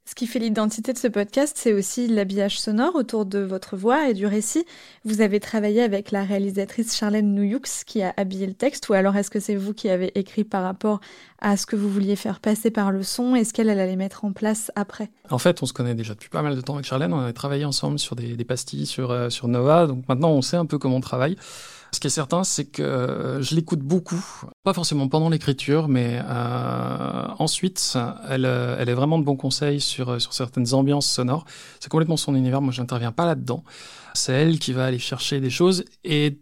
Ce 0.05 0.17
qui 0.17 0.27
fait 0.27 0.41
l'identité 0.41 0.93
de 0.93 0.99
ce 0.99 1.07
podcast, 1.07 1.57
c'est 1.57 1.73
aussi 1.73 2.09
l'habillage 2.09 2.61
sonore 2.61 2.97
autour 2.97 3.25
de 3.25 3.39
votre 3.39 3.77
voix 3.77 4.09
et 4.09 4.15
du 4.15 4.27
récit. 4.27 4.67
Vous 5.05 5.21
avez 5.21 5.39
travaillé 5.39 5.81
avec 5.81 6.11
la 6.11 6.25
réalisatrice 6.25 6.97
Charlène 6.97 7.33
Nouyux 7.33 7.85
qui 7.87 8.03
a 8.03 8.13
habillé 8.17 8.49
le 8.49 8.53
texte, 8.53 8.89
ou 8.89 8.95
alors 8.95 9.17
est-ce 9.17 9.31
que 9.31 9.39
c'est 9.39 9.55
vous 9.55 9.73
qui 9.75 9.89
avez 9.89 10.11
écrit 10.19 10.43
par 10.43 10.65
rapport 10.65 11.01
à 11.39 11.57
ce 11.57 11.67
que 11.67 11.77
vous 11.77 11.89
vouliez 11.89 12.17
faire 12.17 12.41
passer 12.41 12.73
par 12.73 12.91
le 12.91 13.05
son 13.05 13.37
et 13.37 13.45
ce 13.45 13.53
qu'elle 13.53 13.71
allait 13.71 13.97
mettre 13.97 14.25
en 14.25 14.33
place 14.33 14.73
après? 14.75 15.09
En 15.31 15.39
fait, 15.39 15.63
on 15.63 15.67
se 15.67 15.73
connaît 15.73 15.95
déjà 15.95 16.15
depuis 16.15 16.31
pas 16.31 16.43
mal 16.43 16.57
de 16.57 16.61
temps 16.61 16.75
avec 16.75 16.85
Charlène. 16.85 17.13
On 17.13 17.21
avait 17.21 17.33
travaillé 17.33 17.65
ensemble 17.65 18.01
sur 18.01 18.17
des, 18.17 18.37
des 18.37 18.45
pastilles 18.45 18.87
sur, 18.87 19.13
euh, 19.13 19.31
sur 19.31 19.47
Nova, 19.47 19.87
donc 19.87 20.07
maintenant 20.09 20.33
on 20.33 20.43
sait 20.43 20.57
un 20.57 20.67
peu 20.67 20.79
comment 20.79 20.97
on 20.97 21.01
travaille. 21.01 21.37
Ce 21.95 22.01
qui 22.01 22.07
est 22.07 22.11
certain, 22.11 22.43
c'est 22.43 22.65
que 22.65 22.83
euh, 22.83 23.43
je 23.43 23.55
l'écoute 23.55 23.81
beaucoup, 23.81 24.25
pas 24.65 24.73
forcément 24.73 25.09
pendant 25.09 25.29
l'écriture, 25.29 25.89
mais 25.89 26.21
euh, 26.25 27.27
ensuite, 27.39 27.99
elle, 28.31 28.47
euh, 28.47 28.77
elle 28.79 28.89
est 28.89 28.95
vraiment 28.95 29.19
de 29.19 29.25
bons 29.25 29.37
conseils 29.37 29.79
sur, 29.79 30.09
euh, 30.09 30.19
sur 30.19 30.33
certaines 30.33 30.73
ambiances 30.73 31.07
sonores. 31.07 31.45
C'est 31.81 31.91
complètement 31.91 32.17
son 32.17 32.35
univers, 32.35 32.63
moi 32.63 32.73
je 32.73 32.81
n'interviens 32.81 33.13
pas 33.13 33.27
là-dedans. 33.27 33.63
C'est 34.15 34.33
elle 34.33 34.59
qui 34.59 34.73
va 34.73 34.87
aller 34.87 34.99
chercher 34.99 35.41
des 35.41 35.51
choses 35.51 35.85
et 36.03 36.39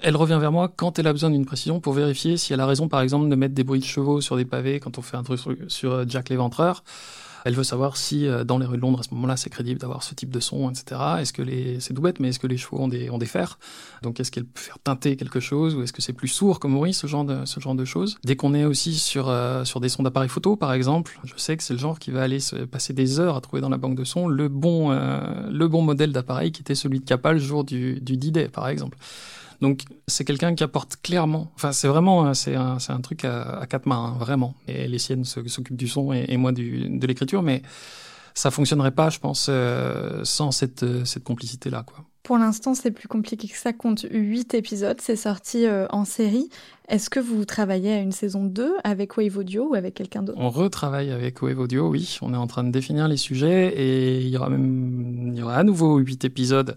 elle 0.00 0.16
revient 0.16 0.38
vers 0.40 0.52
moi 0.52 0.72
quand 0.74 0.98
elle 0.98 1.06
a 1.06 1.12
besoin 1.12 1.30
d'une 1.30 1.44
précision 1.44 1.80
pour 1.80 1.92
vérifier 1.92 2.38
si 2.38 2.54
elle 2.54 2.60
a 2.60 2.66
raison, 2.66 2.88
par 2.88 3.02
exemple, 3.02 3.28
de 3.28 3.34
mettre 3.34 3.54
des 3.54 3.64
bruits 3.64 3.80
de 3.80 3.84
chevaux 3.84 4.22
sur 4.22 4.36
des 4.36 4.46
pavés 4.46 4.80
quand 4.80 4.96
on 4.96 5.02
fait 5.02 5.18
un 5.18 5.22
truc 5.22 5.40
sur 5.68 6.08
Jack 6.08 6.30
l'Éventreur. 6.30 6.82
Elle 7.44 7.54
veut 7.54 7.64
savoir 7.64 7.96
si 7.96 8.26
euh, 8.26 8.44
dans 8.44 8.58
les 8.58 8.66
rues 8.66 8.76
de 8.76 8.82
Londres 8.82 9.00
à 9.00 9.02
ce 9.02 9.14
moment-là 9.14 9.36
c'est 9.36 9.50
crédible 9.50 9.80
d'avoir 9.80 10.02
ce 10.02 10.14
type 10.14 10.30
de 10.30 10.40
son, 10.40 10.70
etc. 10.70 11.00
Est-ce 11.20 11.32
que 11.32 11.42
les 11.42 11.78
c'est 11.80 11.94
tout 11.94 12.02
bête, 12.02 12.20
mais 12.20 12.28
est-ce 12.28 12.38
que 12.38 12.46
les 12.46 12.56
chevaux 12.56 12.78
ont 12.78 12.88
des 12.88 13.10
ont 13.10 13.18
des 13.18 13.26
fers? 13.26 13.58
Donc 14.02 14.18
est-ce 14.20 14.30
qu'elle 14.30 14.44
peut 14.44 14.60
faire 14.60 14.78
teinter 14.78 15.16
quelque 15.16 15.40
chose 15.40 15.74
ou 15.74 15.82
est-ce 15.82 15.92
que 15.92 16.02
c'est 16.02 16.12
plus 16.12 16.28
sourd 16.28 16.58
comme 16.58 16.74
bruit 16.74 16.94
ce 16.94 17.06
genre 17.06 17.24
de 17.24 17.44
ce 17.44 17.60
genre 17.60 17.74
de 17.74 17.84
choses? 17.84 18.18
Dès 18.24 18.36
qu'on 18.36 18.54
est 18.54 18.64
aussi 18.64 18.94
sur 18.94 19.28
euh, 19.28 19.64
sur 19.64 19.80
des 19.80 19.88
sons 19.88 20.02
d'appareil 20.02 20.28
photo 20.28 20.56
par 20.56 20.72
exemple, 20.72 21.20
je 21.24 21.34
sais 21.36 21.56
que 21.56 21.62
c'est 21.62 21.74
le 21.74 21.78
genre 21.78 21.98
qui 21.98 22.10
va 22.10 22.22
aller 22.22 22.40
se 22.40 22.56
passer 22.56 22.92
des 22.92 23.20
heures 23.20 23.36
à 23.36 23.40
trouver 23.40 23.60
dans 23.60 23.68
la 23.68 23.78
banque 23.78 23.96
de 23.96 24.04
sons 24.04 24.26
le 24.26 24.48
bon 24.48 24.90
euh, 24.90 25.20
le 25.50 25.68
bon 25.68 25.82
modèle 25.82 26.12
d'appareil 26.12 26.52
qui 26.52 26.62
était 26.62 26.74
celui 26.74 27.00
de 27.00 27.04
Kappa 27.04 27.32
le 27.32 27.38
jour 27.38 27.64
du 27.64 28.00
du 28.00 28.16
D-Day 28.16 28.48
par 28.48 28.68
exemple. 28.68 28.96
Donc 29.60 29.82
c'est 30.06 30.24
quelqu'un 30.24 30.54
qui 30.54 30.64
apporte 30.64 30.96
clairement. 31.02 31.52
Enfin 31.54 31.72
c'est 31.72 31.88
vraiment 31.88 32.34
c'est 32.34 32.54
un 32.54 32.78
c'est 32.78 32.92
un 32.92 33.00
truc 33.00 33.24
à, 33.24 33.60
à 33.60 33.66
quatre 33.66 33.86
mains 33.86 34.14
hein, 34.14 34.16
vraiment. 34.18 34.54
Et 34.68 34.88
les 34.88 34.98
siennes 34.98 35.24
s'occupent 35.24 35.76
du 35.76 35.88
son 35.88 36.12
et, 36.12 36.26
et 36.28 36.36
moi 36.36 36.52
du, 36.52 36.88
de 36.88 37.06
l'écriture, 37.06 37.42
mais 37.42 37.62
ça 38.34 38.50
fonctionnerait 38.50 38.90
pas, 38.90 39.10
je 39.10 39.20
pense, 39.20 39.46
euh, 39.48 40.20
sans 40.24 40.50
cette 40.50 41.04
cette 41.04 41.24
complicité 41.24 41.70
là 41.70 41.84
quoi. 41.86 42.04
Pour 42.24 42.38
l'instant, 42.38 42.74
c'est 42.74 42.90
plus 42.90 43.06
compliqué 43.06 43.46
que 43.46 43.56
ça. 43.56 43.74
Compte 43.74 44.06
8 44.10 44.54
épisodes, 44.54 44.96
c'est 44.98 45.14
sorti 45.14 45.66
euh, 45.66 45.86
en 45.90 46.06
série. 46.06 46.48
Est-ce 46.88 47.10
que 47.10 47.20
vous 47.20 47.44
travaillez 47.44 47.92
à 47.92 48.00
une 48.00 48.12
saison 48.12 48.44
2 48.44 48.76
avec 48.82 49.18
Wave 49.18 49.36
Audio 49.36 49.68
ou 49.68 49.74
avec 49.74 49.92
quelqu'un 49.92 50.22
d'autre? 50.22 50.38
On 50.40 50.48
retravaille 50.48 51.10
avec 51.10 51.42
Wave 51.42 51.58
Audio, 51.58 51.90
oui. 51.90 52.18
On 52.22 52.32
est 52.32 52.38
en 52.38 52.46
train 52.46 52.64
de 52.64 52.70
définir 52.70 53.08
les 53.08 53.18
sujets 53.18 53.74
et 53.76 54.22
il 54.22 54.28
y 54.28 54.38
aura 54.38 54.48
même 54.48 55.32
il 55.34 55.38
y 55.38 55.42
aura 55.42 55.56
à 55.56 55.64
nouveau 55.64 55.98
8 55.98 56.24
épisodes 56.24 56.74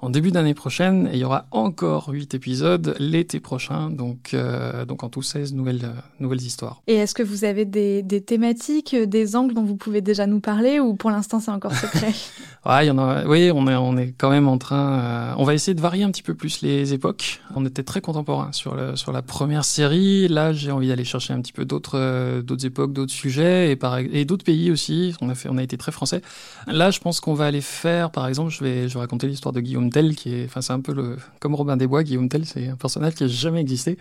en 0.00 0.10
début 0.10 0.30
d'année 0.30 0.54
prochaine 0.54 1.08
et 1.12 1.14
il 1.16 1.20
y 1.20 1.24
aura 1.24 1.46
encore 1.50 2.08
8 2.08 2.34
épisodes 2.34 2.94
l'été 2.98 3.40
prochain. 3.40 3.90
Donc, 3.90 4.30
euh, 4.34 4.84
donc 4.84 5.02
en 5.04 5.08
tout 5.08 5.22
16 5.22 5.54
nouvelles, 5.54 5.84
euh, 5.84 6.00
nouvelles 6.20 6.42
histoires. 6.42 6.82
Et 6.86 6.94
est-ce 6.94 7.14
que 7.14 7.22
vous 7.22 7.44
avez 7.44 7.64
des, 7.64 8.02
des, 8.02 8.20
thématiques, 8.20 8.94
des 8.94 9.36
angles 9.36 9.54
dont 9.54 9.64
vous 9.64 9.76
pouvez 9.76 10.00
déjà 10.00 10.26
nous 10.26 10.40
parler 10.40 10.80
ou 10.80 10.94
pour 10.94 11.10
l'instant 11.10 11.40
c'est 11.40 11.50
encore 11.50 11.74
secret 11.74 12.12
Ouais, 12.66 12.86
y 12.86 12.90
en 12.90 12.98
a. 12.98 13.24
Oui, 13.26 13.52
on 13.54 13.68
est, 13.68 13.76
on 13.76 13.96
est 13.96 14.12
quand 14.18 14.30
même 14.30 14.48
en 14.48 14.58
train. 14.58 14.98
Euh, 14.98 15.34
on 15.36 15.44
va 15.44 15.54
essayer 15.54 15.74
de 15.74 15.80
varier 15.80 16.02
un 16.02 16.10
petit 16.10 16.24
peu 16.24 16.34
plus 16.34 16.62
les 16.62 16.94
époques. 16.94 17.40
On 17.54 17.64
était 17.64 17.84
très 17.84 18.00
contemporains 18.00 18.50
sur, 18.50 18.74
le, 18.74 18.96
sur 18.96 19.12
la 19.12 19.22
première 19.22 19.64
série. 19.64 20.26
Là, 20.26 20.52
j'ai 20.52 20.72
envie 20.72 20.88
d'aller 20.88 21.04
chercher 21.04 21.32
un 21.32 21.40
petit 21.40 21.52
peu 21.52 21.64
d'autres, 21.64 21.96
euh, 21.96 22.42
d'autres 22.42 22.66
époques, 22.66 22.92
d'autres 22.92 23.12
sujets 23.12 23.70
et, 23.70 23.76
par, 23.76 23.98
et 23.98 24.24
d'autres 24.24 24.44
pays 24.44 24.72
aussi. 24.72 25.14
On 25.20 25.28
a 25.28 25.36
fait, 25.36 25.48
on 25.48 25.58
a 25.58 25.62
été 25.62 25.76
très 25.76 25.92
français. 25.92 26.22
Là, 26.66 26.90
je 26.90 26.98
pense 26.98 27.20
qu'on 27.20 27.34
va 27.34 27.46
aller 27.46 27.60
faire, 27.60 28.10
par 28.10 28.26
exemple, 28.26 28.50
je 28.50 28.64
vais, 28.64 28.88
je 28.88 28.94
vais 28.94 29.00
raconter 29.00 29.28
l'histoire 29.28 29.52
de 29.52 29.60
Guillaume 29.60 29.85
Tell, 29.90 30.14
qui 30.14 30.34
est, 30.34 30.44
enfin, 30.46 30.60
c'est 30.60 30.72
un 30.72 30.80
peu 30.80 30.92
le, 30.92 31.16
comme 31.40 31.54
Robin 31.54 31.76
des 31.76 31.86
Bois. 31.86 32.02
Guillaume 32.02 32.28
Tell, 32.28 32.44
c'est 32.44 32.68
un 32.68 32.76
personnage 32.76 33.14
qui 33.14 33.24
a 33.24 33.28
jamais 33.28 33.60
existé 33.60 33.98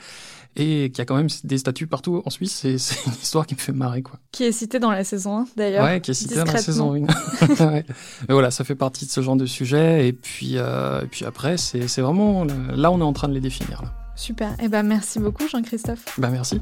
et 0.57 0.91
qui 0.91 1.01
a 1.01 1.05
quand 1.05 1.15
même 1.15 1.27
des 1.43 1.57
statues 1.57 1.87
partout 1.87 2.21
en 2.25 2.29
Suisse. 2.29 2.53
C'est, 2.53 2.77
c'est 2.79 3.05
une 3.05 3.13
histoire 3.13 3.45
qui 3.45 3.55
me 3.55 3.59
fait 3.59 3.71
marrer, 3.71 4.01
quoi. 4.01 4.19
Qui 4.31 4.43
est 4.45 4.51
cité 4.51 4.79
dans 4.79 4.91
la 4.91 5.03
saison 5.03 5.39
1, 5.39 5.47
d'ailleurs. 5.55 5.85
Ouais, 5.85 6.01
qui 6.01 6.11
est 6.11 6.15
cité 6.15 6.35
dans 6.35 6.45
la 6.45 6.57
saison 6.57 6.93
1. 6.93 6.97
ouais. 7.65 7.85
Mais 8.27 8.33
voilà, 8.33 8.51
ça 8.51 8.63
fait 8.63 8.75
partie 8.75 9.05
de 9.05 9.11
ce 9.11 9.21
genre 9.21 9.35
de 9.35 9.45
sujet. 9.45 10.07
Et 10.07 10.13
puis, 10.13 10.53
euh, 10.55 11.01
et 11.01 11.07
puis 11.07 11.25
après, 11.25 11.57
c'est, 11.57 11.87
c'est 11.87 12.01
vraiment 12.01 12.45
là, 12.45 12.91
on 12.91 12.99
est 12.99 13.03
en 13.03 13.13
train 13.13 13.27
de 13.27 13.33
les 13.33 13.41
définir. 13.41 13.81
Là. 13.81 13.93
Super. 14.15 14.55
Eh 14.61 14.69
ben, 14.69 14.83
merci 14.83 15.19
beaucoup, 15.19 15.47
Jean-Christophe. 15.47 16.17
Ben, 16.17 16.29
merci. 16.29 16.59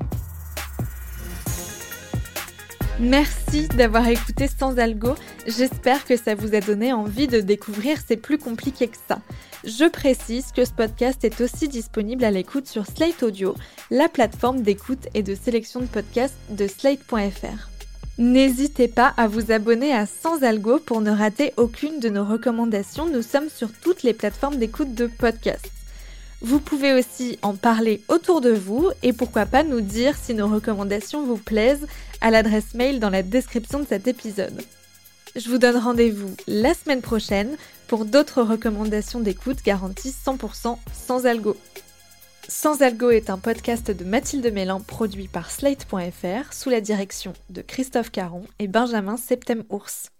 Merci 3.00 3.68
d'avoir 3.70 4.08
écouté 4.08 4.48
Sans 4.48 4.78
Algo. 4.78 5.16
J'espère 5.48 6.06
que 6.06 6.16
ça 6.16 6.36
vous 6.36 6.54
a 6.54 6.60
donné 6.60 6.94
envie 6.94 7.28
de 7.28 7.40
découvrir 7.40 7.98
C'est 8.06 8.18
plus 8.18 8.38
compliqué 8.38 8.88
que 8.88 8.98
ça. 9.08 9.20
Je 9.64 9.90
précise 9.90 10.52
que 10.52 10.64
ce 10.64 10.74
podcast 10.74 11.24
est 11.24 11.42
aussi 11.42 11.68
disponible 11.68 12.24
à 12.24 12.32
l'écoute 12.32 12.68
sur 12.68 12.86
Slate 12.86 13.24
Audio, 13.24 13.56
la 13.90 14.10
plateforme 14.10 14.62
d'écoute 14.62 15.08
et 15.16 15.24
de 15.24 15.34
sélection 15.34 15.80
de 15.80 15.86
podcasts 15.86 16.38
de 16.50 16.68
slate.fr. 16.68 17.70
N'hésitez 18.20 18.88
pas 18.88 19.12
à 19.18 19.28
vous 19.28 19.52
abonner 19.52 19.92
à 19.92 20.06
Sans 20.06 20.44
Algo 20.44 20.78
pour 20.78 21.02
ne 21.02 21.10
rater 21.10 21.52
aucune 21.58 22.00
de 22.00 22.10
nos 22.10 22.24
recommandations. 22.24 23.08
Nous 23.10 23.24
sommes 23.24 23.50
sur 23.50 23.70
toutes 23.82 24.04
les 24.04 24.14
plateformes 24.14 24.58
d'écoute 24.58 24.94
de 24.94 25.08
podcasts. 25.08 25.83
Vous 26.44 26.60
pouvez 26.60 26.94
aussi 26.94 27.40
en 27.42 27.56
parler 27.56 28.02
autour 28.10 28.42
de 28.42 28.52
vous 28.52 28.92
et 29.02 29.14
pourquoi 29.14 29.46
pas 29.46 29.64
nous 29.64 29.80
dire 29.80 30.18
si 30.18 30.34
nos 30.34 30.50
recommandations 30.50 31.26
vous 31.26 31.38
plaisent 31.38 31.88
à 32.20 32.32
l'adresse 32.32 32.74
mail 32.74 33.00
dans 33.00 33.10
la 33.10 33.24
description 33.24 33.80
de 33.80 33.88
cet 33.88 34.08
épisode. 34.08 34.62
Je 35.38 35.50
vous 35.50 35.58
donne 35.58 35.78
rendez-vous 35.78 36.36
la 36.46 36.74
semaine 36.74 37.02
prochaine 37.02 37.56
pour 37.88 38.04
d'autres 38.04 38.44
recommandations 38.44 39.22
d'écoute 39.22 39.64
garanties 39.64 40.14
100% 40.26 40.78
sans 40.94 41.26
algo. 41.26 41.56
Sans 42.50 42.82
Algo 42.82 43.10
est 43.10 43.30
un 43.30 43.38
podcast 43.38 43.90
de 43.90 44.04
Mathilde 44.04 44.52
Mélan 44.52 44.82
produit 44.82 45.30
par 45.30 45.50
Slate.fr 45.50 46.52
sous 46.52 46.70
la 46.70 46.82
direction 46.82 47.32
de 47.52 47.62
Christophe 47.62 48.12
Caron 48.12 48.44
et 48.60 48.68
Benjamin 48.68 49.16
Septem-Ours. 49.16 50.13